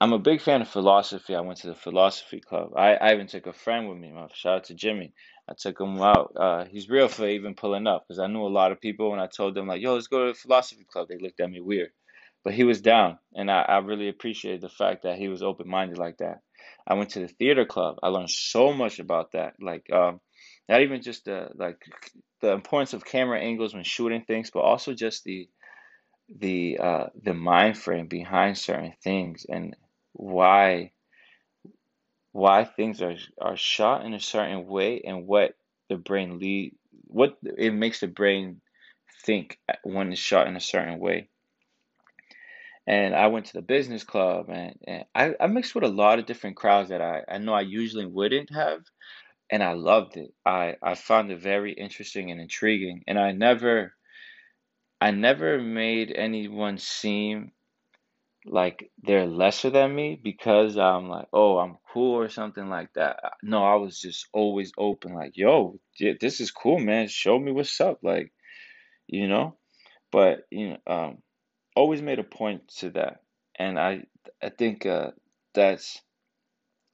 I'm 0.01 0.13
a 0.13 0.19
big 0.19 0.41
fan 0.41 0.61
of 0.61 0.67
philosophy. 0.67 1.35
I 1.35 1.41
went 1.41 1.59
to 1.59 1.67
the 1.67 1.75
philosophy 1.75 2.41
club. 2.41 2.71
I, 2.75 2.95
I 2.95 3.13
even 3.13 3.27
took 3.27 3.47
a 3.47 3.53
friend 3.53 3.87
with 3.87 3.97
me. 3.97 4.13
Shout 4.33 4.55
out 4.57 4.63
to 4.65 4.73
Jimmy. 4.73 5.13
I 5.47 5.53
took 5.57 5.79
him 5.79 6.01
out. 6.01 6.33
Uh, 6.35 6.65
he's 6.65 6.89
real 6.89 7.07
for 7.07 7.27
even 7.27 7.55
pulling 7.55 7.87
up 7.87 8.05
because 8.07 8.19
I 8.19 8.27
knew 8.27 8.43
a 8.43 8.47
lot 8.47 8.71
of 8.71 8.81
people. 8.81 9.11
When 9.11 9.19
I 9.19 9.27
told 9.27 9.55
them 9.55 9.67
like, 9.67 9.81
"Yo, 9.81 9.93
let's 9.93 10.07
go 10.07 10.25
to 10.25 10.33
the 10.33 10.39
philosophy 10.39 10.85
club," 10.91 11.07
they 11.07 11.17
looked 11.17 11.39
at 11.39 11.49
me 11.49 11.61
weird. 11.61 11.91
But 12.43 12.53
he 12.53 12.63
was 12.63 12.81
down, 12.81 13.17
and 13.33 13.49
I, 13.49 13.61
I 13.61 13.77
really 13.79 14.09
appreciated 14.09 14.61
the 14.61 14.69
fact 14.69 15.03
that 15.03 15.17
he 15.17 15.29
was 15.29 15.41
open 15.41 15.67
minded 15.67 15.97
like 15.97 16.17
that. 16.17 16.41
I 16.87 16.95
went 16.95 17.11
to 17.11 17.21
the 17.21 17.27
theater 17.27 17.65
club. 17.65 17.97
I 18.03 18.09
learned 18.09 18.29
so 18.29 18.73
much 18.73 18.99
about 18.99 19.31
that. 19.31 19.53
Like, 19.59 19.91
um, 19.91 20.19
not 20.67 20.81
even 20.81 21.01
just 21.01 21.25
the 21.25 21.49
like 21.55 21.77
the 22.41 22.51
importance 22.51 22.93
of 22.93 23.05
camera 23.05 23.39
angles 23.39 23.73
when 23.73 23.83
shooting 23.83 24.23
things, 24.25 24.51
but 24.51 24.59
also 24.59 24.93
just 24.93 25.23
the 25.23 25.49
the 26.29 26.79
uh, 26.79 27.05
the 27.21 27.33
mind 27.33 27.77
frame 27.77 28.07
behind 28.07 28.57
certain 28.57 28.93
things 29.03 29.45
and 29.47 29.75
why 30.13 30.91
why 32.31 32.63
things 32.63 33.01
are 33.01 33.15
are 33.39 33.57
shot 33.57 34.05
in 34.05 34.13
a 34.13 34.19
certain 34.19 34.67
way 34.67 35.01
and 35.05 35.27
what 35.27 35.53
the 35.89 35.97
brain 35.97 36.39
lead 36.39 36.75
what 37.07 37.37
it 37.43 37.73
makes 37.73 37.99
the 37.99 38.07
brain 38.07 38.61
think 39.25 39.57
when 39.83 40.11
it's 40.11 40.19
shot 40.21 40.47
in 40.47 40.55
a 40.55 40.61
certain 40.61 40.99
way. 40.99 41.29
And 42.87 43.15
I 43.15 43.27
went 43.27 43.47
to 43.47 43.53
the 43.53 43.63
business 43.63 44.03
club 44.03 44.49
and, 44.49 44.75
and 44.85 45.05
I, 45.15 45.33
I 45.39 45.47
mixed 45.47 45.73
with 45.73 45.83
a 45.83 45.87
lot 45.87 46.19
of 46.19 46.27
different 46.27 46.55
crowds 46.55 46.89
that 46.89 47.01
I, 47.01 47.23
I 47.27 47.39
know 47.39 47.53
I 47.53 47.61
usually 47.61 48.05
wouldn't 48.05 48.53
have 48.53 48.81
and 49.49 49.63
I 49.63 49.73
loved 49.73 50.17
it. 50.17 50.33
I, 50.45 50.75
I 50.83 50.95
found 50.95 51.31
it 51.31 51.39
very 51.39 51.73
interesting 51.73 52.29
and 52.29 52.39
intriguing 52.39 53.03
and 53.07 53.17
I 53.17 53.31
never 53.31 53.93
I 55.05 55.11
never 55.11 55.59
made 55.61 56.11
anyone 56.15 56.79
seem 56.79 57.51
like 58.43 58.91
they're 59.03 59.27
lesser 59.27 59.69
than 59.69 59.95
me 59.95 60.19
because 60.23 60.79
I'm 60.79 61.09
like, 61.09 61.27
oh, 61.31 61.59
I'm 61.59 61.77
cool 61.93 62.15
or 62.15 62.29
something 62.29 62.69
like 62.69 62.91
that. 62.95 63.19
No, 63.43 63.63
I 63.63 63.75
was 63.75 63.99
just 63.99 64.27
always 64.33 64.71
open, 64.79 65.13
like, 65.13 65.37
yo, 65.37 65.79
this 65.99 66.41
is 66.41 66.49
cool, 66.49 66.79
man. 66.79 67.07
Show 67.07 67.37
me 67.37 67.51
what's 67.51 67.79
up, 67.81 67.99
like, 68.01 68.33
you 69.07 69.27
know. 69.27 69.57
But 70.11 70.47
you 70.51 70.69
know, 70.69 70.77
um, 70.87 71.17
always 71.75 72.01
made 72.01 72.19
a 72.19 72.23
point 72.23 72.67
to 72.79 72.91
that, 72.91 73.21
and 73.59 73.79
I, 73.79 74.05
I 74.41 74.49
think 74.49 74.85
uh, 74.87 75.11
that's 75.53 76.01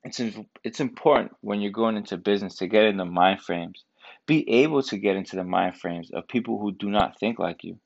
it's 0.03 0.21
it's 0.63 0.79
important 0.81 1.33
when 1.41 1.61
you're 1.61 1.71
going 1.71 1.97
into 1.97 2.17
business 2.17 2.57
to 2.57 2.67
get 2.67 2.85
in 2.85 2.97
the 2.97 3.05
mind 3.05 3.41
frames, 3.41 3.85
be 4.27 4.49
able 4.63 4.83
to 4.83 4.97
get 4.97 5.15
into 5.17 5.37
the 5.37 5.45
mind 5.45 5.77
frames 5.77 6.11
of 6.11 6.27
people 6.27 6.59
who 6.59 6.73
do 6.73 6.89
not 6.89 7.19
think 7.19 7.39
like 7.39 7.63
you. 7.63 7.79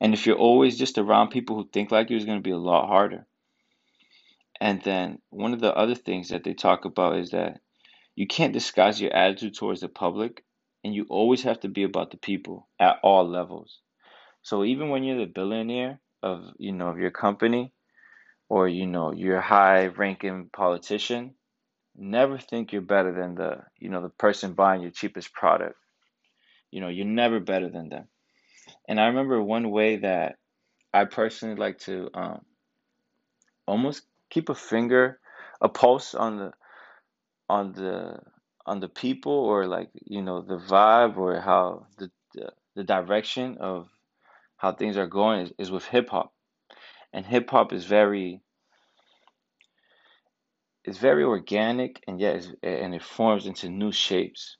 And 0.00 0.14
if 0.14 0.26
you're 0.26 0.36
always 0.36 0.78
just 0.78 0.98
around 0.98 1.28
people 1.28 1.56
who 1.56 1.68
think 1.68 1.90
like 1.90 2.10
you, 2.10 2.16
it's 2.16 2.24
going 2.24 2.38
to 2.38 2.42
be 2.42 2.52
a 2.52 2.58
lot 2.58 2.88
harder. 2.88 3.26
And 4.60 4.82
then 4.82 5.20
one 5.30 5.52
of 5.52 5.60
the 5.60 5.74
other 5.74 5.94
things 5.94 6.28
that 6.28 6.44
they 6.44 6.54
talk 6.54 6.84
about 6.84 7.16
is 7.18 7.30
that 7.30 7.60
you 8.14 8.26
can't 8.26 8.52
disguise 8.52 9.00
your 9.00 9.14
attitude 9.14 9.54
towards 9.54 9.80
the 9.80 9.88
public, 9.88 10.44
and 10.84 10.94
you 10.94 11.06
always 11.08 11.42
have 11.42 11.60
to 11.60 11.68
be 11.68 11.82
about 11.82 12.10
the 12.10 12.16
people 12.16 12.68
at 12.78 12.98
all 13.02 13.28
levels. 13.28 13.80
So 14.42 14.64
even 14.64 14.88
when 14.88 15.04
you're 15.04 15.18
the 15.18 15.26
billionaire 15.26 16.00
of 16.22 16.44
you 16.58 16.72
know 16.72 16.88
of 16.88 16.98
your 16.98 17.10
company, 17.10 17.72
or 18.48 18.68
you 18.68 18.86
know 18.86 19.12
you're 19.12 19.38
a 19.38 19.42
high-ranking 19.42 20.50
politician, 20.52 21.34
never 21.96 22.38
think 22.38 22.72
you're 22.72 22.82
better 22.82 23.12
than 23.12 23.34
the 23.34 23.58
you 23.78 23.88
know 23.90 24.02
the 24.02 24.08
person 24.08 24.54
buying 24.54 24.82
your 24.82 24.90
cheapest 24.90 25.32
product. 25.32 25.76
You 26.70 26.80
know 26.80 26.88
you're 26.88 27.06
never 27.06 27.40
better 27.40 27.68
than 27.70 27.88
them. 27.88 28.08
And 28.88 29.00
I 29.00 29.06
remember 29.06 29.42
one 29.42 29.70
way 29.70 29.96
that 29.96 30.36
I 30.92 31.04
personally 31.04 31.56
like 31.56 31.78
to 31.80 32.10
um, 32.14 32.40
almost 33.66 34.02
keep 34.30 34.48
a 34.48 34.54
finger, 34.54 35.20
a 35.60 35.68
pulse 35.68 36.14
on 36.14 36.38
the 36.38 36.52
on 37.48 37.72
the 37.72 38.18
on 38.66 38.80
the 38.80 38.88
people 38.88 39.32
or 39.32 39.66
like 39.66 39.90
you 40.06 40.22
know 40.22 40.40
the 40.40 40.58
vibe 40.58 41.16
or 41.16 41.40
how 41.40 41.86
the 41.98 42.10
the, 42.34 42.52
the 42.76 42.84
direction 42.84 43.58
of 43.60 43.88
how 44.56 44.72
things 44.72 44.96
are 44.96 45.06
going 45.06 45.40
is, 45.40 45.52
is 45.58 45.70
with 45.70 45.84
hip 45.84 46.10
hop. 46.10 46.32
And 47.12 47.26
hip 47.26 47.50
hop 47.50 47.72
is 47.72 47.84
very 47.84 48.40
it's 50.84 50.98
very 50.98 51.24
organic 51.24 52.02
and 52.06 52.20
yet 52.20 52.46
and 52.62 52.94
it 52.94 53.02
forms 53.02 53.46
into 53.46 53.68
new 53.68 53.92
shapes 53.92 54.56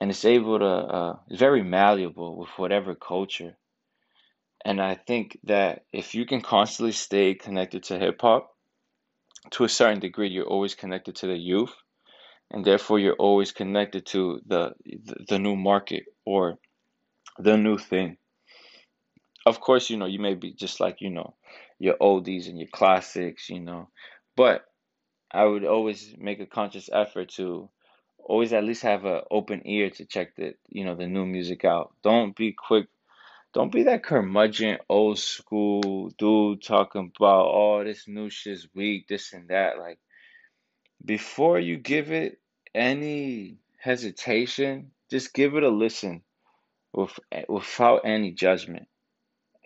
and 0.00 0.10
it's 0.10 0.24
able 0.24 0.58
to 0.58 0.66
uh, 0.66 1.16
it's 1.28 1.38
very 1.38 1.62
malleable 1.62 2.36
with 2.36 2.50
whatever 2.56 2.94
culture. 2.94 3.56
And 4.64 4.80
i 4.80 4.94
think 4.94 5.38
that 5.44 5.84
if 5.92 6.14
you 6.14 6.26
can 6.26 6.40
constantly 6.42 6.92
stay 6.92 7.34
connected 7.34 7.84
to 7.84 7.98
hip 7.98 8.20
hop 8.20 8.50
to 9.52 9.64
a 9.64 9.68
certain 9.68 10.00
degree 10.00 10.28
you're 10.28 10.46
always 10.46 10.74
connected 10.74 11.16
to 11.16 11.26
the 11.26 11.36
youth 11.36 11.74
and 12.50 12.64
therefore 12.64 12.98
you're 12.98 13.14
always 13.28 13.52
connected 13.52 14.06
to 14.06 14.40
the 14.46 14.72
the 15.28 15.38
new 15.38 15.56
market 15.56 16.04
or 16.24 16.58
the 17.38 17.56
new 17.56 17.78
thing. 17.78 18.16
Of 19.46 19.60
course 19.60 19.90
you 19.90 19.96
know 19.96 20.06
you 20.06 20.18
may 20.18 20.34
be 20.34 20.52
just 20.52 20.80
like 20.80 21.00
you 21.00 21.10
know 21.10 21.34
your 21.78 21.96
oldies 22.00 22.48
and 22.48 22.58
your 22.58 22.68
classics 22.72 23.48
you 23.48 23.60
know 23.60 23.88
but 24.36 24.64
i 25.32 25.44
would 25.44 25.64
always 25.64 26.14
make 26.18 26.40
a 26.40 26.46
conscious 26.46 26.90
effort 26.92 27.30
to 27.30 27.70
always 28.24 28.52
at 28.52 28.64
least 28.64 28.82
have 28.82 29.04
an 29.04 29.22
open 29.30 29.62
ear 29.66 29.90
to 29.90 30.04
check 30.04 30.36
the 30.36 30.54
you 30.68 30.84
know 30.84 30.94
the 30.96 31.06
new 31.06 31.26
music 31.26 31.64
out. 31.64 31.94
Don't 32.02 32.36
be 32.36 32.52
quick. 32.52 32.86
Don't 33.54 33.72
be 33.72 33.84
that 33.84 34.04
curmudgeon 34.04 34.78
old 34.88 35.18
school 35.18 36.10
dude 36.18 36.62
talking 36.62 37.12
about 37.16 37.46
oh 37.48 37.84
this 37.84 38.06
new 38.08 38.30
shit's 38.30 38.68
weak, 38.74 39.08
this 39.08 39.32
and 39.32 39.48
that. 39.48 39.78
Like 39.78 39.98
before 41.04 41.58
you 41.58 41.76
give 41.78 42.12
it 42.12 42.40
any 42.74 43.58
hesitation, 43.78 44.92
just 45.10 45.34
give 45.34 45.56
it 45.56 45.62
a 45.62 45.68
listen 45.70 46.22
with 46.92 47.18
without 47.48 48.02
any 48.04 48.32
judgment. 48.32 48.86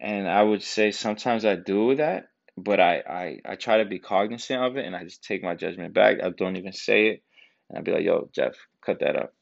And 0.01 0.29
I 0.29 0.43
would 0.43 0.63
say 0.63 0.91
sometimes 0.91 1.45
I 1.45 1.57
do 1.57 1.97
that, 1.97 2.29
but 2.57 2.81
I, 2.81 3.03
I, 3.09 3.39
I 3.53 3.55
try 3.57 3.79
to 3.79 3.85
be 3.85 3.99
cognizant 3.99 4.63
of 4.63 4.77
it 4.77 4.85
and 4.85 4.95
I 4.95 5.05
just 5.05 5.25
take 5.25 5.43
my 5.43 5.55
judgment 5.55 5.95
back. 5.95 6.19
I 6.23 6.31
don't 6.31 6.57
even 6.57 6.73
say 6.73 7.09
it. 7.09 7.23
And 7.69 7.79
I'd 7.79 7.85
be 7.85 7.93
like, 7.93 8.05
yo, 8.05 8.29
Jeff, 8.33 8.55
cut 8.85 9.01
that 9.01 9.17
up. 9.17 9.35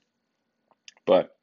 But 1.06 1.34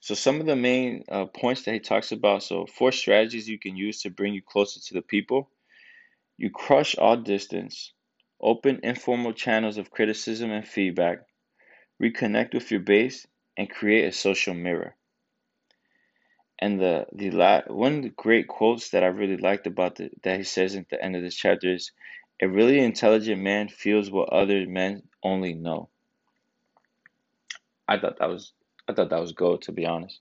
so 0.00 0.14
some 0.14 0.40
of 0.40 0.46
the 0.46 0.56
main 0.56 1.04
uh, 1.10 1.26
points 1.26 1.62
that 1.62 1.74
he 1.74 1.80
talks 1.80 2.10
about. 2.12 2.42
So 2.42 2.66
four 2.66 2.92
strategies 2.92 3.48
you 3.48 3.58
can 3.58 3.76
use 3.76 4.02
to 4.02 4.10
bring 4.10 4.32
you 4.32 4.42
closer 4.42 4.80
to 4.80 4.94
the 4.94 5.02
people. 5.02 5.50
You 6.38 6.50
crush 6.50 6.96
all 6.96 7.18
distance. 7.18 7.92
Open 8.40 8.80
informal 8.82 9.34
channels 9.34 9.76
of 9.76 9.90
criticism 9.90 10.50
and 10.50 10.66
feedback. 10.66 11.26
Reconnect 12.02 12.54
with 12.54 12.70
your 12.70 12.80
base 12.80 13.26
and 13.58 13.68
create 13.68 14.06
a 14.06 14.12
social 14.12 14.54
mirror. 14.54 14.96
And 16.58 16.80
the 16.80 17.06
the 17.12 17.30
la- 17.30 17.62
one 17.66 17.96
of 17.96 18.02
the 18.04 18.08
great 18.10 18.48
quotes 18.48 18.90
that 18.90 19.04
I 19.04 19.08
really 19.08 19.36
liked 19.36 19.66
about 19.66 19.96
the, 19.96 20.10
that 20.22 20.38
he 20.38 20.44
says 20.44 20.76
at 20.76 20.88
the 20.88 21.02
end 21.02 21.14
of 21.14 21.22
this 21.22 21.34
chapter 21.34 21.74
is, 21.74 21.92
"A 22.40 22.48
really 22.48 22.78
intelligent 22.78 23.42
man 23.42 23.68
feels 23.68 24.10
what 24.10 24.30
other 24.30 24.66
men 24.66 25.02
only 25.22 25.52
know." 25.52 25.89
I 27.90 27.98
thought 27.98 28.20
that 28.20 28.30
was 28.30 28.54
I 28.88 28.94
thought 28.94 29.10
that 29.10 29.20
was 29.20 29.32
gold 29.32 29.64
to 29.64 29.72
be 29.72 29.86
honest. 29.86 30.20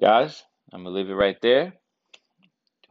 Guys, 0.00 0.42
I'm 0.72 0.84
gonna 0.84 0.96
leave 0.96 1.10
it 1.10 1.14
right 1.14 1.40
there. 1.42 1.74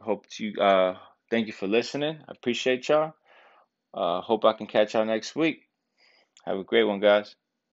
Hope 0.00 0.26
you 0.38 0.54
uh 0.60 0.96
thank 1.30 1.46
you 1.48 1.54
for 1.54 1.68
listening. 1.68 2.18
I 2.28 2.32
appreciate 2.32 2.88
y'all. 2.88 3.14
Uh 3.94 4.22
hope 4.22 4.44
I 4.46 4.54
can 4.54 4.66
catch 4.68 4.94
y'all 4.94 5.06
next 5.06 5.36
week. 5.36 5.62
Have 6.46 6.58
a 6.58 6.64
great 6.64 6.84
one, 6.84 7.00
guys. 7.00 7.36